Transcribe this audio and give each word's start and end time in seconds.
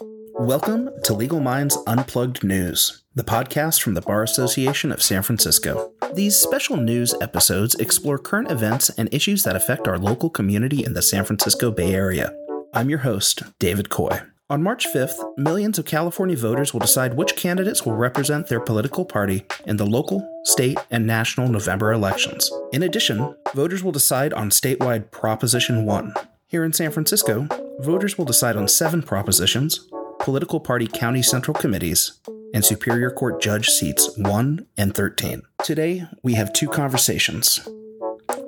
Welcome 0.00 0.88
to 1.04 1.12
Legal 1.12 1.40
Minds 1.40 1.76
Unplugged 1.86 2.42
News, 2.42 3.02
the 3.14 3.22
podcast 3.22 3.82
from 3.82 3.92
the 3.92 4.00
Bar 4.00 4.22
Association 4.22 4.90
of 4.90 5.02
San 5.02 5.22
Francisco. 5.22 5.92
These 6.14 6.36
special 6.36 6.78
news 6.78 7.14
episodes 7.20 7.74
explore 7.74 8.18
current 8.18 8.50
events 8.50 8.88
and 8.90 9.12
issues 9.12 9.42
that 9.42 9.54
affect 9.54 9.86
our 9.86 9.98
local 9.98 10.30
community 10.30 10.82
in 10.82 10.94
the 10.94 11.02
San 11.02 11.24
Francisco 11.24 11.70
Bay 11.70 11.94
Area. 11.94 12.34
I'm 12.72 12.88
your 12.88 13.00
host, 13.00 13.42
David 13.58 13.90
Coy. 13.90 14.22
On 14.48 14.62
March 14.62 14.86
5th, 14.86 15.36
millions 15.36 15.78
of 15.78 15.84
California 15.84 16.36
voters 16.36 16.72
will 16.72 16.80
decide 16.80 17.14
which 17.14 17.36
candidates 17.36 17.84
will 17.84 17.94
represent 17.94 18.48
their 18.48 18.60
political 18.60 19.04
party 19.04 19.44
in 19.66 19.76
the 19.76 19.86
local, 19.86 20.26
state, 20.44 20.78
and 20.90 21.06
national 21.06 21.48
November 21.48 21.92
elections. 21.92 22.50
In 22.72 22.82
addition, 22.82 23.36
voters 23.54 23.84
will 23.84 23.92
decide 23.92 24.32
on 24.32 24.48
statewide 24.48 25.10
Proposition 25.10 25.84
1. 25.84 26.14
Here 26.46 26.64
in 26.64 26.72
San 26.72 26.90
Francisco, 26.90 27.48
voters 27.82 28.16
will 28.16 28.24
decide 28.24 28.56
on 28.56 28.68
seven 28.68 29.02
propositions, 29.02 29.88
political 30.20 30.60
party 30.60 30.86
county 30.86 31.22
central 31.22 31.54
committees, 31.54 32.20
and 32.54 32.64
Superior 32.64 33.10
Court 33.10 33.40
judge 33.42 33.68
seats 33.68 34.16
1 34.16 34.66
and 34.76 34.94
13. 34.94 35.42
Today, 35.64 36.04
we 36.22 36.34
have 36.34 36.52
two 36.52 36.68
conversations 36.68 37.60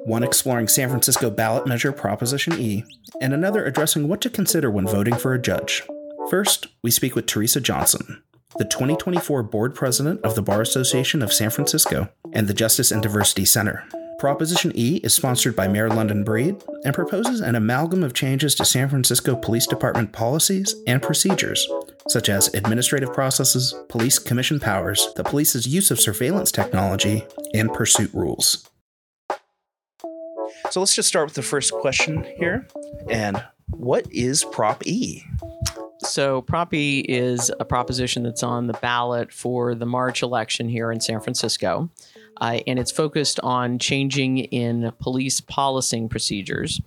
one 0.07 0.23
exploring 0.23 0.69
San 0.69 0.91
Francisco 0.91 1.31
ballot 1.31 1.67
measure 1.67 1.91
Proposition 1.91 2.61
E, 2.61 2.85
and 3.23 3.33
another 3.33 3.65
addressing 3.65 4.07
what 4.07 4.21
to 4.21 4.29
consider 4.29 4.71
when 4.71 4.87
voting 4.87 5.15
for 5.15 5.33
a 5.33 5.41
judge. 5.41 5.83
First, 6.29 6.67
we 6.83 6.91
speak 6.91 7.15
with 7.15 7.25
Teresa 7.25 7.59
Johnson, 7.59 8.23
the 8.59 8.67
2024 8.67 9.43
board 9.45 9.75
president 9.75 10.23
of 10.23 10.35
the 10.35 10.43
Bar 10.43 10.61
Association 10.61 11.23
of 11.23 11.33
San 11.33 11.49
Francisco 11.49 12.11
and 12.35 12.49
the 12.49 12.55
Justice 12.55 12.91
and 12.91 13.03
Diversity 13.03 13.47
Center. 13.47 13.89
Proposition 14.19 14.73
E 14.75 14.97
is 15.03 15.13
sponsored 15.13 15.57
by 15.57 15.69
Mayor 15.69 15.89
London 15.89 16.25
Breed 16.25 16.63
and 16.85 16.95
proposes 16.95 17.41
an 17.41 17.55
amalgam 17.55 18.03
of 18.03 18.15
changes 18.15 18.55
to 18.55 18.65
San 18.65 18.89
Francisco 18.89 19.35
Police 19.35 19.67
Department 19.67 20.13
policies 20.13 20.75
and 20.87 21.03
procedures, 21.03 21.69
such 22.09 22.29
as 22.29 22.53
administrative 22.55 23.13
processes, 23.13 23.75
police 23.89 24.19
commission 24.19 24.61
powers, 24.61 25.09
the 25.17 25.25
police's 25.25 25.67
use 25.67 25.91
of 25.91 26.01
surveillance 26.01 26.53
technology, 26.53 27.25
and 27.53 27.73
pursuit 27.73 28.11
rules. 28.15 28.69
So 30.71 30.81
let's 30.81 30.95
just 30.95 31.09
start 31.09 31.27
with 31.27 31.35
the 31.35 31.43
first 31.43 31.73
question 31.73 32.25
here. 32.39 32.67
And 33.11 33.45
what 33.71 34.07
is 34.11 34.45
Prop 34.45 34.87
E? 34.87 35.25
So, 36.01 36.43
Prop 36.43 36.75
E 36.75 37.01
is 37.01 37.51
a 37.59 37.65
proposition 37.65 38.25
that's 38.25 38.43
on 38.43 38.67
the 38.67 38.75
ballot 38.75 39.33
for 39.33 39.75
the 39.75 39.87
March 39.87 40.23
election 40.23 40.69
here 40.69 40.93
in 40.93 41.01
San 41.01 41.21
Francisco 41.21 41.91
uh, 42.41 42.61
and 42.67 42.79
it's 42.79 42.91
focused 42.91 43.41
on 43.41 43.79
changing 43.79 44.39
in 44.39 44.93
police 45.01 45.41
policing 45.41 46.09
procedures. 46.09 46.81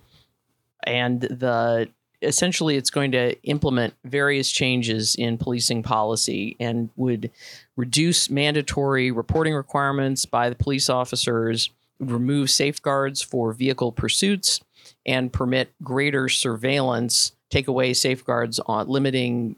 And 0.84 1.20
the 1.20 1.88
essentially, 2.22 2.76
it's 2.76 2.90
going 2.90 3.12
to 3.12 3.40
implement 3.42 3.94
various 4.04 4.50
changes 4.50 5.14
in 5.14 5.38
policing 5.38 5.82
policy 5.82 6.56
and 6.58 6.90
would 6.96 7.30
reduce 7.76 8.28
mandatory 8.28 9.10
reporting 9.10 9.54
requirements 9.54 10.26
by 10.26 10.48
the 10.48 10.56
police 10.56 10.90
officers, 10.90 11.70
remove 12.00 12.50
safeguards 12.50 13.22
for 13.22 13.52
vehicle 13.52 13.92
pursuits, 13.92 14.60
and 15.06 15.32
permit 15.32 15.72
greater 15.82 16.28
surveillance. 16.28 17.32
Take 17.50 17.68
away 17.68 17.94
safeguards 17.94 18.58
on 18.66 18.88
limiting 18.88 19.56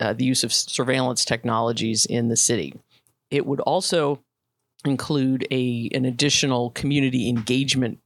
uh, 0.00 0.12
the 0.12 0.24
use 0.24 0.44
of 0.44 0.52
surveillance 0.52 1.24
technologies 1.24 2.06
in 2.06 2.28
the 2.28 2.36
city. 2.36 2.74
It 3.30 3.46
would 3.46 3.60
also 3.60 4.20
include 4.86 5.46
a 5.50 5.88
an 5.94 6.04
additional 6.04 6.70
community 6.70 7.28
engagement 7.28 7.98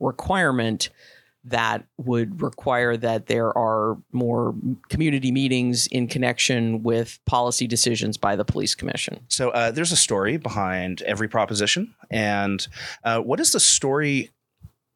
requirement 0.00 0.90
that 1.46 1.84
would 1.98 2.40
require 2.40 2.96
that 2.96 3.26
there 3.26 3.56
are 3.56 3.98
more 4.12 4.54
community 4.88 5.30
meetings 5.30 5.86
in 5.88 6.08
connection 6.08 6.82
with 6.82 7.18
policy 7.26 7.66
decisions 7.66 8.16
by 8.16 8.34
the 8.34 8.44
police 8.44 8.74
commission. 8.74 9.20
So 9.28 9.50
uh, 9.50 9.70
there's 9.70 9.92
a 9.92 9.96
story 9.96 10.38
behind 10.38 11.02
every 11.02 11.28
proposition, 11.28 11.94
and 12.10 12.66
uh, 13.04 13.20
what 13.20 13.40
is 13.40 13.52
the 13.52 13.60
story? 13.60 14.30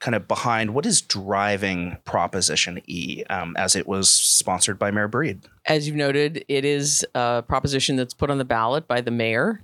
Kind 0.01 0.15
of 0.15 0.29
behind 0.29 0.75
what 0.75 0.87
is 0.87 1.03
driving 1.03 1.99
Proposition 2.05 2.81
E 2.87 3.25
um, 3.31 3.57
as 3.59 3.75
it 3.75 3.89
was 3.89 4.09
sponsored 4.09 4.79
by 4.79 4.93
Mayor 4.93 5.09
Breed? 5.09 5.41
As 5.67 5.89
you've 5.89 5.97
noted, 5.97 6.45
it 6.47 6.65
is 6.65 7.05
a 7.17 7.43
proposition 7.43 7.97
that's 7.97 8.15
put 8.15 8.31
on 8.31 8.39
the 8.39 8.45
ballot 8.45 8.87
by 8.87 9.01
the 9.01 9.11
mayor. 9.11 9.61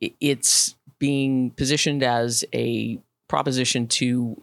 It's 0.00 0.74
being 0.98 1.50
positioned 1.50 2.02
as 2.02 2.44
a 2.54 3.00
proposition 3.28 3.86
to 3.86 4.42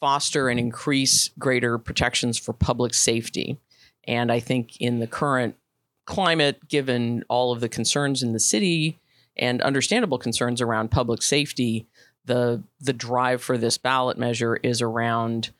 foster 0.00 0.48
and 0.48 0.60
increase 0.60 1.30
greater 1.38 1.78
protections 1.78 2.38
for 2.38 2.52
public 2.52 2.94
safety. 2.94 3.58
And 4.04 4.30
I 4.30 4.40
think 4.40 4.80
in 4.80 5.00
the 5.00 5.06
current 5.06 5.56
climate, 6.04 6.68
given 6.68 7.24
all 7.28 7.52
of 7.52 7.60
the 7.60 7.68
concerns 7.68 8.22
in 8.22 8.32
the 8.32 8.40
city 8.40 8.98
and 9.36 9.60
understandable 9.62 10.18
concerns 10.18 10.60
around 10.60 10.90
public 10.90 11.22
safety, 11.22 11.86
the 12.24 12.62
the 12.80 12.92
drive 12.92 13.42
for 13.42 13.56
this 13.56 13.78
ballot 13.78 14.18
measure 14.18 14.56
is 14.56 14.82
around 14.82 15.50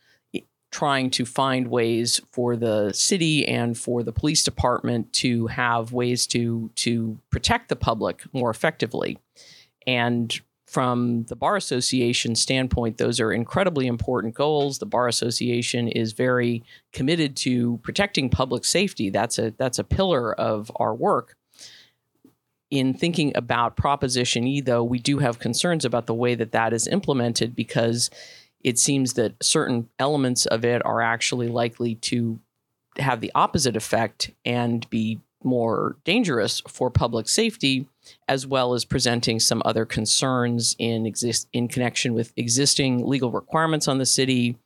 trying 0.71 1.09
to 1.09 1.25
find 1.25 1.69
ways 1.69 2.21
for 2.33 2.57
the 2.57 2.93
city 2.93 3.47
and 3.47 3.79
for 3.79 4.03
the 4.03 4.13
police 4.13 4.45
department 4.45 5.11
to 5.13 5.47
have 5.47 5.93
ways 5.93 6.27
to 6.27 6.71
to 6.75 7.19
protect 7.31 7.69
the 7.69 7.77
public 7.77 8.23
more 8.33 8.51
effectively. 8.51 9.19
And 9.87 10.39
from 10.67 11.25
the 11.25 11.37
Bar 11.37 11.57
Association 11.57 12.35
standpoint, 12.35 12.99
those 12.99 13.21
are 13.21 13.33
incredibly 13.33 13.87
important 13.87 14.35
goals. 14.35 14.79
The 14.79 14.87
Bar 14.87 15.07
Association 15.09 15.89
is 15.89 16.13
very 16.13 16.65
committed 16.93 17.37
to 17.39 17.79
protecting 17.79 18.29
public 18.29 18.65
safety. 18.65 19.11
That's 19.11 19.39
a 19.39 19.53
that's 19.57 19.79
a 19.79 19.85
pillar 19.85 20.35
of 20.35 20.71
our 20.77 20.95
work. 20.95 21.37
In 22.69 22.95
thinking 22.95 23.33
about 23.37 23.77
Proposition 23.77 24.45
E, 24.47 24.61
though, 24.61 24.83
we 24.83 24.99
do 24.99 25.19
have 25.19 25.39
concerns 25.39 25.85
about 25.85 26.07
the 26.07 26.15
way 26.15 26.35
that 26.35 26.51
that 26.51 26.73
is 26.73 26.89
implemented 26.89 27.55
because 27.55 28.11
it 28.65 28.77
seems 28.77 29.13
that 29.13 29.35
certain 29.41 29.89
elements 30.01 30.47
of 30.47 30.65
it 30.65 30.85
are 30.85 31.01
actually 31.01 31.47
likely 31.47 31.95
to 31.95 32.41
have 32.99 33.21
the 33.21 33.31
opposite 33.35 33.77
effect 33.77 34.33
and 34.45 34.89
be 34.91 35.21
more 35.43 35.97
dangerous 36.05 36.63
for 36.69 36.91
public 36.91 37.29
safety, 37.29 37.89
as 38.29 38.47
well 38.47 38.75
as 38.75 38.85
presenting 38.85 39.41
some 39.41 39.63
other 39.65 39.85
concerns 39.85 40.75
in 40.79 41.07
exist 41.07 41.49
in 41.53 41.69
connection 41.69 42.15
with 42.15 42.33
existing 42.37 43.07
legal 43.07 43.31
requirements 43.31 43.89
on 43.89 43.99
the 43.99 44.07
city 44.07 44.57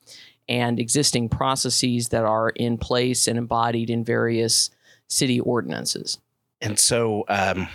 and 0.49 0.81
existing 0.81 1.29
processes 1.29 2.09
that 2.09 2.25
are 2.25 2.51
in 2.51 2.77
place 2.77 3.29
and 3.29 3.39
embodied 3.39 3.89
in 3.89 4.05
various 4.05 4.71
city 5.07 5.41
ordinances. 5.41 6.19
And 6.61 6.79
so 6.79 7.25
um, 7.29 7.69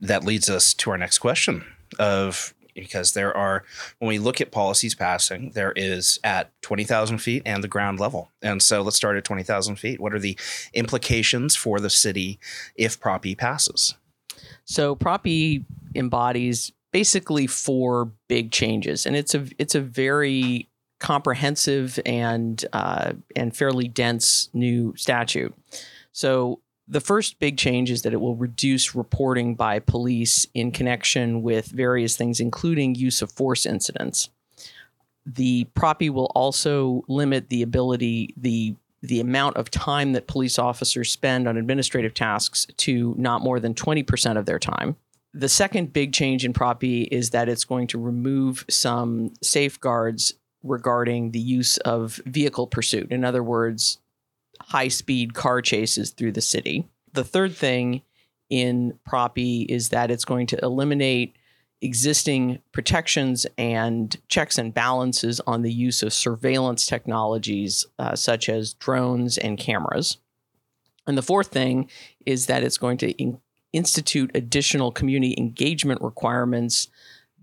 that 0.00 0.24
leads 0.24 0.48
us 0.48 0.74
to 0.74 0.90
our 0.90 0.98
next 0.98 1.18
question 1.18 1.64
of 1.98 2.54
because 2.76 3.14
there 3.14 3.36
are 3.36 3.64
when 3.98 4.08
we 4.08 4.18
look 4.18 4.40
at 4.40 4.50
policies 4.50 4.94
passing 4.94 5.50
there 5.54 5.72
is 5.72 6.18
at 6.22 6.50
20000 6.62 7.18
feet 7.18 7.42
and 7.44 7.64
the 7.64 7.68
ground 7.68 7.98
level. 7.98 8.30
And 8.42 8.62
so 8.62 8.82
let's 8.82 8.96
start 8.96 9.16
at 9.16 9.24
20000 9.24 9.76
feet. 9.76 10.00
What 10.00 10.14
are 10.14 10.18
the 10.18 10.38
implications 10.74 11.56
for 11.56 11.80
the 11.80 11.90
city 11.90 12.38
if 12.74 13.00
prop 13.00 13.26
e 13.26 13.34
passes? 13.34 13.94
So 14.64 14.94
prop 14.94 15.26
e 15.26 15.64
embodies 15.94 16.72
basically 16.92 17.46
four 17.46 18.12
big 18.28 18.52
changes 18.52 19.06
and 19.06 19.16
it's 19.16 19.34
a 19.34 19.46
it's 19.58 19.74
a 19.74 19.80
very 19.80 20.68
comprehensive 20.98 22.00
and 22.06 22.64
uh, 22.72 23.12
and 23.34 23.56
fairly 23.56 23.88
dense 23.88 24.48
new 24.52 24.94
statute. 24.96 25.54
So 26.12 26.60
the 26.88 27.00
first 27.00 27.38
big 27.38 27.58
change 27.58 27.90
is 27.90 28.02
that 28.02 28.12
it 28.12 28.20
will 28.20 28.36
reduce 28.36 28.94
reporting 28.94 29.54
by 29.54 29.78
police 29.78 30.46
in 30.54 30.70
connection 30.70 31.42
with 31.42 31.66
various 31.66 32.16
things, 32.16 32.38
including 32.38 32.94
use 32.94 33.22
of 33.22 33.32
force 33.32 33.66
incidents. 33.66 34.30
The 35.24 35.66
PROPI 35.74 36.10
will 36.10 36.30
also 36.36 37.02
limit 37.08 37.48
the 37.48 37.62
ability, 37.62 38.34
the 38.36 38.76
the 39.02 39.20
amount 39.20 39.56
of 39.56 39.70
time 39.70 40.14
that 40.14 40.26
police 40.26 40.58
officers 40.58 41.12
spend 41.12 41.46
on 41.46 41.56
administrative 41.56 42.14
tasks 42.14 42.66
to 42.76 43.14
not 43.16 43.42
more 43.42 43.60
than 43.60 43.74
20% 43.74 44.36
of 44.36 44.46
their 44.46 44.58
time. 44.58 44.96
The 45.32 45.50
second 45.50 45.92
big 45.92 46.12
change 46.12 46.44
in 46.44 46.52
PROPI 46.52 47.08
is 47.12 47.30
that 47.30 47.48
it's 47.48 47.64
going 47.64 47.86
to 47.88 47.98
remove 47.98 48.64
some 48.68 49.34
safeguards 49.42 50.32
regarding 50.64 51.32
the 51.32 51.38
use 51.38 51.76
of 51.78 52.20
vehicle 52.24 52.66
pursuit. 52.66 53.12
In 53.12 53.24
other 53.24 53.42
words, 53.42 53.98
high 54.66 54.88
speed 54.88 55.34
car 55.34 55.62
chases 55.62 56.10
through 56.10 56.32
the 56.32 56.40
city. 56.40 56.88
The 57.12 57.24
third 57.24 57.54
thing 57.54 58.02
in 58.50 58.98
Prop 59.04 59.38
E 59.38 59.66
is 59.68 59.90
that 59.90 60.10
it's 60.10 60.24
going 60.24 60.46
to 60.48 60.58
eliminate 60.62 61.36
existing 61.82 62.60
protections 62.72 63.46
and 63.58 64.16
checks 64.28 64.58
and 64.58 64.72
balances 64.72 65.40
on 65.46 65.62
the 65.62 65.72
use 65.72 66.02
of 66.02 66.12
surveillance 66.12 66.86
technologies 66.86 67.86
uh, 67.98 68.16
such 68.16 68.48
as 68.48 68.74
drones 68.74 69.38
and 69.38 69.58
cameras. 69.58 70.18
And 71.06 71.16
the 71.16 71.22
fourth 71.22 71.48
thing 71.48 71.88
is 72.24 72.46
that 72.46 72.64
it's 72.64 72.78
going 72.78 72.98
to 72.98 73.10
in- 73.12 73.40
institute 73.72 74.30
additional 74.34 74.90
community 74.90 75.34
engagement 75.38 76.00
requirements 76.02 76.88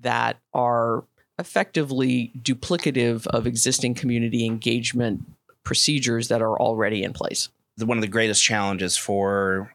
that 0.02 0.40
are 0.54 1.06
effectively 1.40 2.32
duplicative 2.42 3.26
of 3.28 3.48
existing 3.48 3.94
community 3.94 4.46
engagement 4.46 5.26
procedures 5.64 6.28
that 6.28 6.42
are 6.42 6.60
already 6.60 7.04
in 7.04 7.14
place. 7.14 7.50
one 7.78 7.98
of 7.98 8.02
the 8.02 8.08
greatest 8.08 8.44
challenges 8.44 8.98
for 8.98 9.74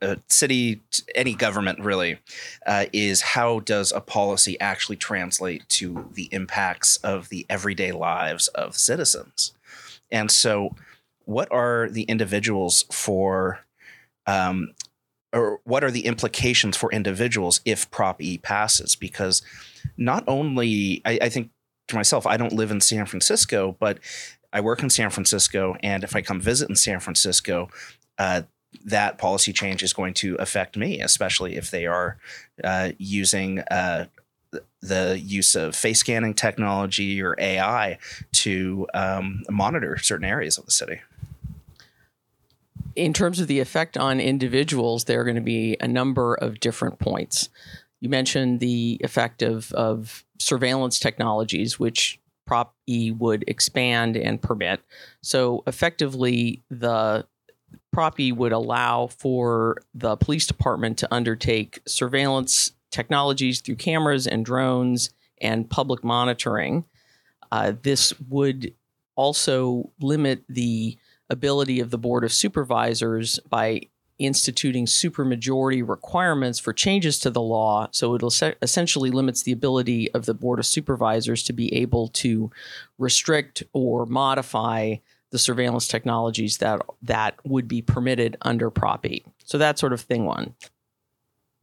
a 0.00 0.18
city, 0.28 0.82
any 1.14 1.34
government 1.34 1.80
really, 1.80 2.18
uh, 2.66 2.86
is 2.92 3.20
how 3.22 3.60
does 3.60 3.90
a 3.92 4.00
policy 4.00 4.58
actually 4.60 4.96
translate 4.96 5.68
to 5.70 6.10
the 6.12 6.28
impacts 6.30 6.96
of 6.98 7.28
the 7.28 7.46
everyday 7.48 7.90
lives 7.92 8.48
of 8.48 8.76
citizens? 8.76 9.52
And 10.10 10.30
so, 10.30 10.76
what 11.24 11.50
are 11.50 11.88
the 11.88 12.02
individuals 12.02 12.84
for, 12.92 13.60
um, 14.26 14.74
or 15.32 15.60
what 15.64 15.82
are 15.82 15.90
the 15.90 16.06
implications 16.06 16.76
for 16.76 16.92
individuals 16.92 17.60
if 17.64 17.90
Prop 17.90 18.20
E 18.20 18.38
passes? 18.38 18.94
Because 18.94 19.42
not 19.96 20.22
only, 20.28 21.00
I, 21.04 21.18
I 21.22 21.28
think 21.30 21.50
to 21.88 21.96
myself, 21.96 22.26
I 22.26 22.36
don't 22.36 22.52
live 22.52 22.70
in 22.70 22.80
San 22.80 23.06
Francisco, 23.06 23.76
but 23.78 23.98
I 24.54 24.60
work 24.60 24.82
in 24.82 24.88
San 24.88 25.10
Francisco, 25.10 25.76
and 25.82 26.04
if 26.04 26.14
I 26.14 26.22
come 26.22 26.40
visit 26.40 26.70
in 26.70 26.76
San 26.76 27.00
Francisco, 27.00 27.68
uh, 28.18 28.42
that 28.84 29.18
policy 29.18 29.52
change 29.52 29.82
is 29.82 29.92
going 29.92 30.14
to 30.14 30.36
affect 30.36 30.76
me, 30.76 31.00
especially 31.00 31.56
if 31.56 31.72
they 31.72 31.86
are 31.86 32.18
uh, 32.62 32.92
using 32.96 33.58
uh, 33.58 34.06
the 34.80 35.20
use 35.20 35.56
of 35.56 35.74
face 35.74 35.98
scanning 35.98 36.34
technology 36.34 37.20
or 37.20 37.34
AI 37.38 37.98
to 38.32 38.86
um, 38.94 39.42
monitor 39.50 39.98
certain 39.98 40.24
areas 40.24 40.56
of 40.56 40.64
the 40.66 40.70
city. 40.70 41.00
In 42.94 43.12
terms 43.12 43.40
of 43.40 43.48
the 43.48 43.58
effect 43.58 43.98
on 43.98 44.20
individuals, 44.20 45.04
there 45.04 45.20
are 45.20 45.24
going 45.24 45.34
to 45.34 45.42
be 45.42 45.76
a 45.80 45.88
number 45.88 46.34
of 46.34 46.60
different 46.60 47.00
points. 47.00 47.48
You 47.98 48.08
mentioned 48.08 48.60
the 48.60 49.00
effect 49.02 49.42
of, 49.42 49.72
of 49.72 50.24
surveillance 50.38 51.00
technologies, 51.00 51.80
which 51.80 52.20
Prop 52.46 52.74
E 52.86 53.10
would 53.10 53.44
expand 53.48 54.16
and 54.16 54.40
permit. 54.40 54.80
So 55.22 55.62
effectively, 55.66 56.62
the 56.70 57.26
Prop 57.92 58.18
E 58.20 58.32
would 58.32 58.52
allow 58.52 59.06
for 59.06 59.78
the 59.94 60.16
police 60.16 60.46
department 60.46 60.98
to 60.98 61.14
undertake 61.14 61.80
surveillance 61.86 62.72
technologies 62.90 63.60
through 63.60 63.76
cameras 63.76 64.26
and 64.26 64.44
drones 64.44 65.10
and 65.40 65.68
public 65.68 66.04
monitoring. 66.04 66.84
Uh, 67.50 67.72
this 67.82 68.12
would 68.28 68.74
also 69.16 69.90
limit 70.00 70.44
the 70.48 70.96
ability 71.30 71.80
of 71.80 71.90
the 71.90 71.98
Board 71.98 72.24
of 72.24 72.32
Supervisors 72.32 73.38
by 73.48 73.82
instituting 74.18 74.86
supermajority 74.86 75.86
requirements 75.86 76.58
for 76.58 76.72
changes 76.72 77.18
to 77.18 77.30
the 77.30 77.40
law. 77.40 77.88
So 77.90 78.14
it 78.14 78.22
essentially 78.62 79.10
limits 79.10 79.42
the 79.42 79.52
ability 79.52 80.10
of 80.12 80.26
the 80.26 80.34
Board 80.34 80.58
of 80.58 80.66
Supervisors 80.66 81.42
to 81.44 81.52
be 81.52 81.72
able 81.74 82.08
to 82.08 82.50
restrict 82.98 83.62
or 83.72 84.06
modify 84.06 84.96
the 85.30 85.38
surveillance 85.38 85.88
technologies 85.88 86.58
that 86.58 86.80
that 87.02 87.34
would 87.44 87.66
be 87.66 87.82
permitted 87.82 88.36
under 88.42 88.70
Prop 88.70 89.04
E. 89.04 89.24
So 89.44 89.58
that 89.58 89.78
sort 89.78 89.92
of 89.92 90.00
thing 90.00 90.24
one. 90.26 90.54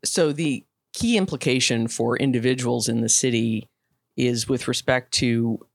So 0.03 0.33
the 0.33 0.65
key 0.93 1.15
implication 1.15 1.87
for 1.87 2.17
individuals 2.17 2.89
in 2.89 2.99
the 2.99 3.07
city 3.07 3.69
is 4.17 4.49
with 4.49 4.67
respect 4.67 5.13
to 5.13 5.65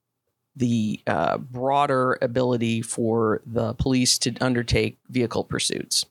the 0.55 1.00
uh, 1.06 1.38
broader 1.38 2.19
ability 2.23 2.82
for 2.82 3.43
the 3.46 3.75
police 3.75 4.19
to 4.19 4.34
undertake 4.40 4.99
vehicle 5.08 5.44
pursuits. 5.44 6.05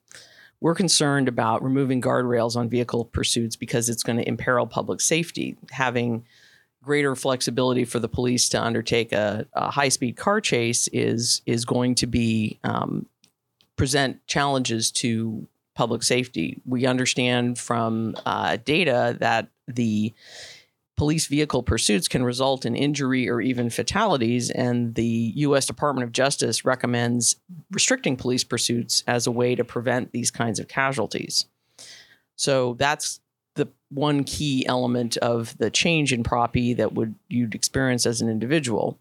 We're 0.66 0.74
concerned 0.74 1.28
about 1.28 1.64
removing 1.64 2.02
guardrails 2.02 2.56
on 2.56 2.70
vehicle 2.70 3.06
pursuits 3.06 3.56
because 3.56 3.88
it's 3.88 4.02
going 4.02 4.18
to 4.18 4.28
imperil 4.28 4.66
public 4.66 5.00
safety. 5.00 5.56
Having 5.70 6.26
greater 6.82 7.16
flexibility 7.16 7.86
for 7.86 8.00
the 8.00 8.08
police 8.10 8.50
to 8.50 8.60
undertake 8.60 9.14
a, 9.14 9.46
a 9.54 9.70
high 9.70 9.90
speed 9.90 10.18
car 10.18 10.42
chase 10.42 10.88
is 10.88 11.44
is 11.46 11.66
going 11.66 11.94
to 11.94 12.08
be 12.08 12.58
um, 12.64 13.06
present 13.76 14.26
challenges 14.26 14.90
to 14.94 15.48
public 15.76 16.02
safety. 16.02 16.60
We 16.66 16.88
understand 16.88 17.60
from 17.60 18.16
uh, 18.26 18.58
data 18.66 19.18
that 19.20 19.50
the 19.68 20.14
police 20.98 21.28
vehicle 21.28 21.64
pursuits 21.64 22.08
can 22.08 22.24
result 22.24 22.66
in 22.66 22.76
injury 22.76 23.30
or 23.30 23.42
even 23.42 23.70
fatalities, 23.70 24.50
and 24.50 24.96
the 24.96 25.34
U.S. 25.36 25.66
Department 25.66 26.06
of 26.06 26.12
Justice 26.12 26.64
recommends 26.64 27.36
restricting 27.72 28.16
police 28.16 28.44
pursuits 28.44 29.04
as 29.08 29.28
a 29.28 29.32
way 29.32 29.56
to 29.56 29.64
prevent 29.64 30.12
these 30.12 30.32
kinds 30.32 30.60
of 30.60 30.68
casualties. 30.68 31.46
So 32.36 32.76
that's 32.76 33.20
the 33.56 33.68
one 33.90 34.24
key 34.24 34.66
element 34.68 35.18
of 35.18 35.58
the 35.58 35.70
change 35.70 36.12
in 36.12 36.24
Prop 36.24 36.56
E 36.56 36.74
that 36.74 36.94
would 36.94 37.16
you'd 37.30 37.56
experience 37.56 38.06
as 38.06 38.22
an 38.22 38.30
individual. 38.30 39.00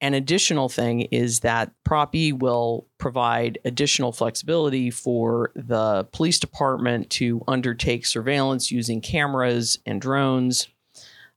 An 0.00 0.14
additional 0.14 0.68
thing 0.68 1.02
is 1.02 1.40
that 1.40 1.70
Prop 1.84 2.14
E 2.16 2.32
will 2.32 2.88
provide 2.98 3.58
additional 3.64 4.10
flexibility 4.10 4.90
for 4.90 5.52
the 5.54 6.04
police 6.12 6.40
department 6.40 7.08
to 7.10 7.42
undertake 7.46 8.04
surveillance 8.04 8.72
using 8.72 9.00
cameras 9.00 9.78
and 9.86 10.00
drones. 10.00 10.66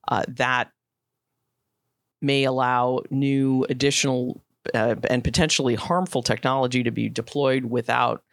Uh, 0.08 0.24
that 0.28 0.72
may 2.22 2.44
allow 2.44 3.02
new 3.10 3.66
additional 3.70 4.42
uh, 4.74 4.96
and 5.10 5.24
potentially 5.24 5.76
harmful 5.76 6.24
technology 6.24 6.84
to 6.84 6.92
be 6.92 7.10
deployed 7.10 7.66
without 7.66 8.24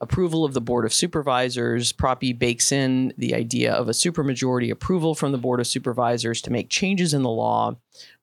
approval 0.00 0.44
of 0.44 0.54
the 0.54 0.60
Board 0.60 0.84
of 0.84 0.92
Supervisors. 0.92 1.92
Prop 1.92 2.22
E 2.24 2.32
bakes 2.32 2.72
in 2.72 3.12
the 3.16 3.34
idea 3.34 3.72
of 3.72 3.88
a 3.88 3.92
supermajority 3.92 4.70
approval 4.70 5.14
from 5.14 5.32
the 5.32 5.38
Board 5.38 5.60
of 5.60 5.66
Supervisors 5.66 6.42
to 6.42 6.50
make 6.50 6.68
changes 6.68 7.14
in 7.14 7.22
the 7.22 7.30
law, 7.30 7.76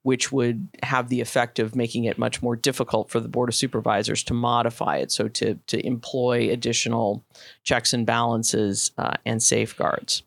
which 0.03 0.31
would 0.31 0.67
have 0.83 1.09
the 1.09 1.21
effect 1.21 1.59
of 1.59 1.75
making 1.75 2.03
it 2.05 2.17
much 2.17 2.41
more 2.41 2.55
difficult 2.55 3.09
for 3.09 3.19
the 3.19 3.29
Board 3.29 3.49
of 3.49 3.55
Supervisors 3.55 4.23
to 4.23 4.33
modify 4.33 4.97
it, 4.97 5.11
so 5.11 5.27
to, 5.29 5.55
to 5.67 5.85
employ 5.85 6.51
additional 6.51 7.23
checks 7.63 7.93
and 7.93 8.05
balances 8.05 8.91
uh, 8.97 9.15
and 9.25 9.41
safeguards. 9.41 10.23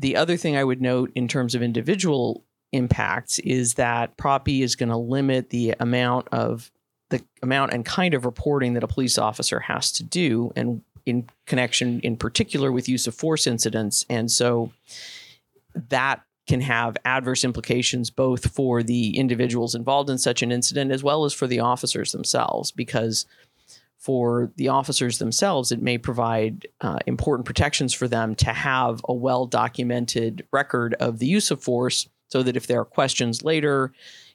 The 0.00 0.16
other 0.16 0.36
thing 0.38 0.56
I 0.56 0.64
would 0.64 0.80
note 0.80 1.12
in 1.14 1.28
terms 1.28 1.54
of 1.54 1.62
individual 1.62 2.42
impacts 2.72 3.38
is 3.40 3.74
that 3.74 4.16
Prop 4.16 4.48
E 4.48 4.62
is 4.62 4.74
going 4.74 4.88
to 4.88 4.96
limit 4.96 5.50
the 5.50 5.74
amount 5.78 6.28
of 6.32 6.70
the 7.10 7.22
amount 7.42 7.72
and 7.72 7.84
kind 7.84 8.14
of 8.14 8.24
reporting 8.24 8.74
that 8.74 8.84
a 8.84 8.88
police 8.88 9.18
officer 9.18 9.60
has 9.60 9.92
to 9.92 10.04
do 10.04 10.52
and 10.56 10.82
in 11.04 11.28
connection 11.46 12.00
in 12.00 12.16
particular 12.16 12.72
with 12.72 12.88
use 12.88 13.06
of 13.06 13.14
force 13.14 13.46
incidents. 13.46 14.06
And 14.08 14.30
so 14.30 14.72
that 15.88 16.22
can 16.46 16.60
have 16.62 16.96
adverse 17.04 17.44
implications 17.44 18.10
both 18.10 18.52
for 18.52 18.82
the 18.82 19.16
individuals 19.18 19.74
involved 19.74 20.08
in 20.08 20.18
such 20.18 20.42
an 20.42 20.50
incident 20.50 20.90
as 20.92 21.02
well 21.02 21.24
as 21.24 21.34
for 21.34 21.46
the 21.46 21.60
officers 21.60 22.12
themselves 22.12 22.70
because 22.70 23.26
for 24.00 24.50
the 24.56 24.68
officers 24.68 25.18
themselves 25.18 25.70
it 25.70 25.80
may 25.80 25.98
provide 25.98 26.66
uh, 26.80 26.98
important 27.06 27.46
protections 27.46 27.92
for 27.92 28.08
them 28.08 28.34
to 28.34 28.52
have 28.52 29.00
a 29.08 29.14
well 29.14 29.46
documented 29.46 30.46
record 30.52 30.94
of 30.94 31.18
the 31.18 31.26
use 31.26 31.50
of 31.50 31.62
force 31.62 32.08
so 32.28 32.42
that 32.42 32.56
if 32.56 32.66
there 32.66 32.80
are 32.80 32.84
questions 32.84 33.44
later 33.44 33.92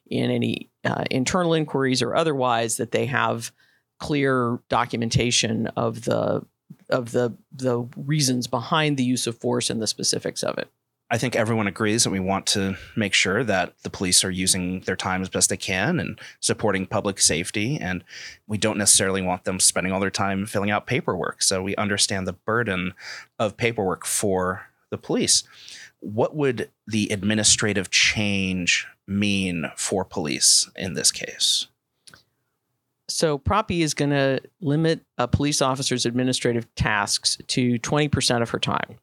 in 0.08 0.30
any 0.30 0.70
uh, 0.84 1.04
internal 1.10 1.54
inquiries 1.54 2.02
or 2.02 2.16
otherwise 2.16 2.78
that 2.78 2.92
they 2.92 3.08
have 3.08 3.52
clear 4.00 4.60
documentation 4.70 5.68
of 5.76 6.04
the 6.04 6.46
of 6.90 7.12
the 7.12 7.36
the 7.52 7.88
reasons 7.98 8.48
behind 8.48 8.98
the 8.98 9.04
use 9.04 9.28
of 9.28 9.38
force 9.38 9.70
and 9.70 9.82
the 9.82 9.88
specifics 9.88 10.44
of 10.44 10.58
it. 10.58 10.70
I 11.12 11.20
think 11.20 11.36
everyone 11.36 11.68
agrees 11.68 12.04
that 12.04 12.10
we 12.10 12.20
want 12.20 12.48
to 12.48 12.78
make 12.96 13.14
sure 13.14 13.44
that 13.44 13.74
the 13.84 13.92
police 13.92 14.24
are 14.24 14.32
using 14.32 14.80
their 14.82 14.96
time 14.96 15.22
as 15.22 15.30
best 15.30 15.50
they 15.50 15.58
can 15.58 16.00
and 16.00 16.20
supporting 16.40 16.88
public 16.88 17.20
safety. 17.20 17.78
And 17.80 18.04
we 18.48 18.58
don't 18.58 18.78
necessarily 18.78 19.22
want 19.22 19.44
them 19.44 19.60
spending 19.60 19.94
all 19.94 20.00
their 20.00 20.10
time 20.10 20.48
filling 20.48 20.72
out 20.72 20.88
paperwork. 20.88 21.44
So 21.44 21.62
we 21.62 21.76
understand 21.76 22.28
the 22.28 22.34
burden 22.34 22.94
of 23.38 23.56
paperwork 23.56 24.06
for 24.06 24.68
the 24.90 24.98
police. 24.98 25.44
What 26.00 26.36
would 26.36 26.72
the 26.88 27.10
administrative 27.12 27.92
change 27.92 28.88
mean 29.08 29.72
for 29.76 30.06
police 30.06 30.70
in 30.76 30.96
this 30.96 31.12
case? 31.12 31.68
So, 33.08 33.38
Prop 33.38 33.70
E 33.70 33.84
is 33.84 33.94
going 33.94 34.10
to 34.10 34.42
limit 34.62 35.02
a 35.20 35.28
police 35.28 35.62
officer's 35.62 36.08
administrative 36.08 36.74
tasks 36.74 37.38
to 37.48 37.78
20% 37.78 38.42
of 38.42 38.50
her 38.50 38.58
time. 38.58 38.98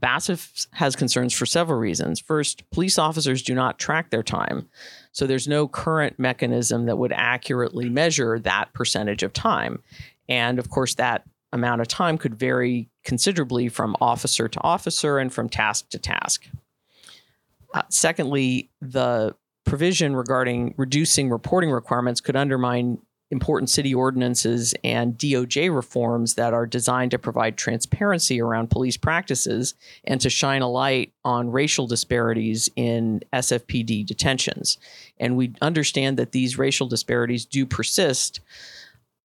BASF 0.00 0.66
has 0.72 0.96
concerns 0.96 1.32
for 1.32 1.46
several 1.46 1.78
reasons. 1.78 2.20
First, 2.20 2.68
police 2.70 2.98
officers 2.98 3.42
do 3.42 3.54
not 3.54 3.78
track 3.78 4.10
their 4.10 4.22
time. 4.22 4.68
So, 5.12 5.26
there's 5.26 5.48
no 5.48 5.68
current 5.68 6.18
mechanism 6.18 6.86
that 6.86 6.98
would 6.98 7.12
accurately 7.12 7.88
measure 7.88 8.38
that 8.40 8.72
percentage 8.72 9.22
of 9.22 9.32
time. 9.32 9.82
And 10.28 10.58
of 10.58 10.70
course, 10.70 10.94
that 10.94 11.24
amount 11.52 11.80
of 11.80 11.88
time 11.88 12.18
could 12.18 12.34
vary 12.34 12.90
considerably 13.04 13.68
from 13.68 13.96
officer 14.00 14.48
to 14.48 14.60
officer 14.62 15.18
and 15.18 15.32
from 15.32 15.48
task 15.48 15.88
to 15.90 15.98
task. 15.98 16.46
Uh, 17.74 17.82
secondly, 17.88 18.70
the 18.80 19.34
provision 19.64 20.16
regarding 20.16 20.74
reducing 20.76 21.30
reporting 21.30 21.70
requirements 21.70 22.20
could 22.20 22.36
undermine 22.36 22.98
important 23.30 23.68
city 23.68 23.94
ordinances 23.94 24.74
and 24.82 25.18
DOJ 25.18 25.74
reforms 25.74 26.34
that 26.34 26.54
are 26.54 26.66
designed 26.66 27.10
to 27.10 27.18
provide 27.18 27.56
transparency 27.56 28.40
around 28.40 28.70
police 28.70 28.96
practices 28.96 29.74
and 30.04 30.20
to 30.20 30.30
shine 30.30 30.62
a 30.62 30.70
light 30.70 31.12
on 31.24 31.50
racial 31.50 31.86
disparities 31.86 32.70
in 32.74 33.20
SFPD 33.32 34.06
detentions. 34.06 34.78
And 35.18 35.36
we 35.36 35.52
understand 35.60 36.18
that 36.18 36.32
these 36.32 36.56
racial 36.56 36.86
disparities 36.86 37.44
do 37.44 37.66
persist 37.66 38.40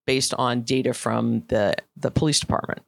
based 0.06 0.34
on 0.34 0.62
data 0.62 0.92
from 0.92 1.44
the 1.48 1.74
the 1.96 2.10
police 2.10 2.40
department. 2.40 2.82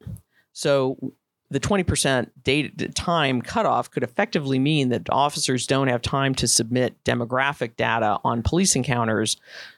So 0.53 1.13
the 1.49 1.59
20% 1.59 2.29
data 2.43 2.89
time 2.89 3.41
cutoff 3.41 3.89
could 3.89 4.03
effectively 4.03 4.59
mean 4.59 4.89
that 4.89 5.09
officers 5.09 5.65
don't 5.65 5.87
have 5.87 6.01
time 6.01 6.35
to 6.35 6.47
submit 6.47 7.01
demographic 7.05 7.77
data 7.77 8.19
on 8.23 8.43
police 8.43 8.75
encounters, 8.75 9.37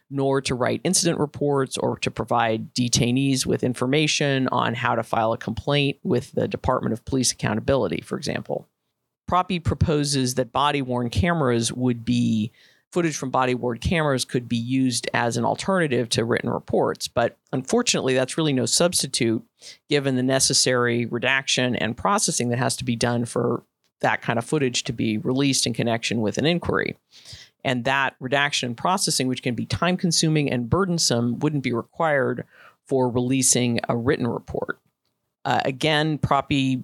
nor 0.10 0.42
to 0.42 0.56
write 0.56 0.82
incident 0.84 1.20
reports 1.20 1.78
or 1.78 1.98
to 2.00 2.10
provide 2.10 2.74
detainees 2.74 3.46
with 3.46 3.64
information 3.64 4.48
on 4.48 4.74
how 4.74 4.96
to 4.96 5.04
file 5.04 5.34
a 5.34 5.38
complaint 5.38 5.98
with 6.04 6.32
the 6.32 6.48
Department 6.48 6.94
of 6.94 7.06
Police 7.06 7.32
Accountability, 7.32 8.02
for 8.02 8.18
example. 8.18 8.68
Prop 9.28 9.52
E 9.52 9.60
proposes 9.60 10.34
that 10.36 10.52
body 10.52 10.82
worn 10.82 11.12
cameras 11.12 11.72
would 11.72 12.04
be 12.04 12.52
footage 12.92 13.18
from 13.18 13.30
body 13.30 13.54
worn 13.54 13.78
cameras 13.78 14.26
could 14.26 14.48
be 14.48 14.58
used 14.58 15.10
as 15.14 15.38
an 15.38 15.46
alternative 15.46 16.10
to 16.10 16.26
written 16.26 16.50
reports. 16.50 17.08
But 17.08 17.38
unfortunately, 17.54 18.14
that's 18.14 18.38
really 18.38 18.54
no 18.54 18.66
substitute 18.66 19.44
given 19.90 20.16
the 20.16 20.24
necessary 20.24 21.06
redaction 21.06 21.76
and 21.76 21.96
processing 21.96 22.50
that 22.50 22.60
has 22.60 22.76
to 22.78 22.84
be 22.84 22.96
done 22.96 23.26
for 23.26 23.64
that 24.02 24.22
kind 24.22 24.40
of 24.40 24.46
footage 24.46 24.84
to 24.86 24.94
be 24.94 25.18
released 25.18 25.68
in 25.68 25.74
connection 25.74 26.22
with 26.22 26.38
an 26.38 26.46
inquiry. 26.46 26.96
And 27.64 27.84
that 27.84 28.16
redaction 28.20 28.68
and 28.68 28.78
processing, 28.78 29.28
which 29.28 29.44
can 29.44 29.56
be 29.56 29.66
time 29.66 29.98
consuming 29.98 30.50
and 30.50 30.70
burdensome, 30.70 31.40
wouldn't 31.40 31.64
be 31.64 31.74
required 31.74 32.46
for 32.88 33.10
releasing 33.10 33.80
a 33.90 33.98
written 33.98 34.26
report. 34.26 34.80
Uh, 35.46 35.60
again, 35.66 36.18
Prop 36.18 36.52
E 36.52 36.82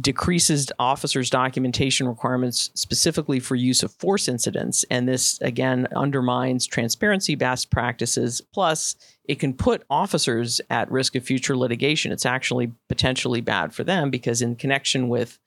decreases 0.00 0.70
officers' 0.78 1.30
documentation 1.30 2.08
requirements 2.08 2.70
specifically 2.74 3.38
for 3.38 3.54
use 3.54 3.82
of 3.82 3.92
force 3.92 4.26
incidents. 4.26 4.84
And 4.90 5.08
this, 5.08 5.40
again, 5.40 5.86
undermines 5.94 6.66
transparency 6.66 7.36
best 7.36 7.70
practices. 7.70 8.40
Plus, 8.40 8.96
it 9.24 9.38
can 9.38 9.54
put 9.54 9.84
officers 9.88 10.60
at 10.68 10.90
risk 10.90 11.14
of 11.14 11.24
future 11.24 11.56
litigation. 11.56 12.10
It's 12.10 12.26
actually 12.26 12.72
potentially 12.88 13.40
bad 13.40 13.72
for 13.72 13.84
them 13.84 14.10
because, 14.10 14.42
in 14.42 14.56
connection 14.56 15.08
with 15.08 15.38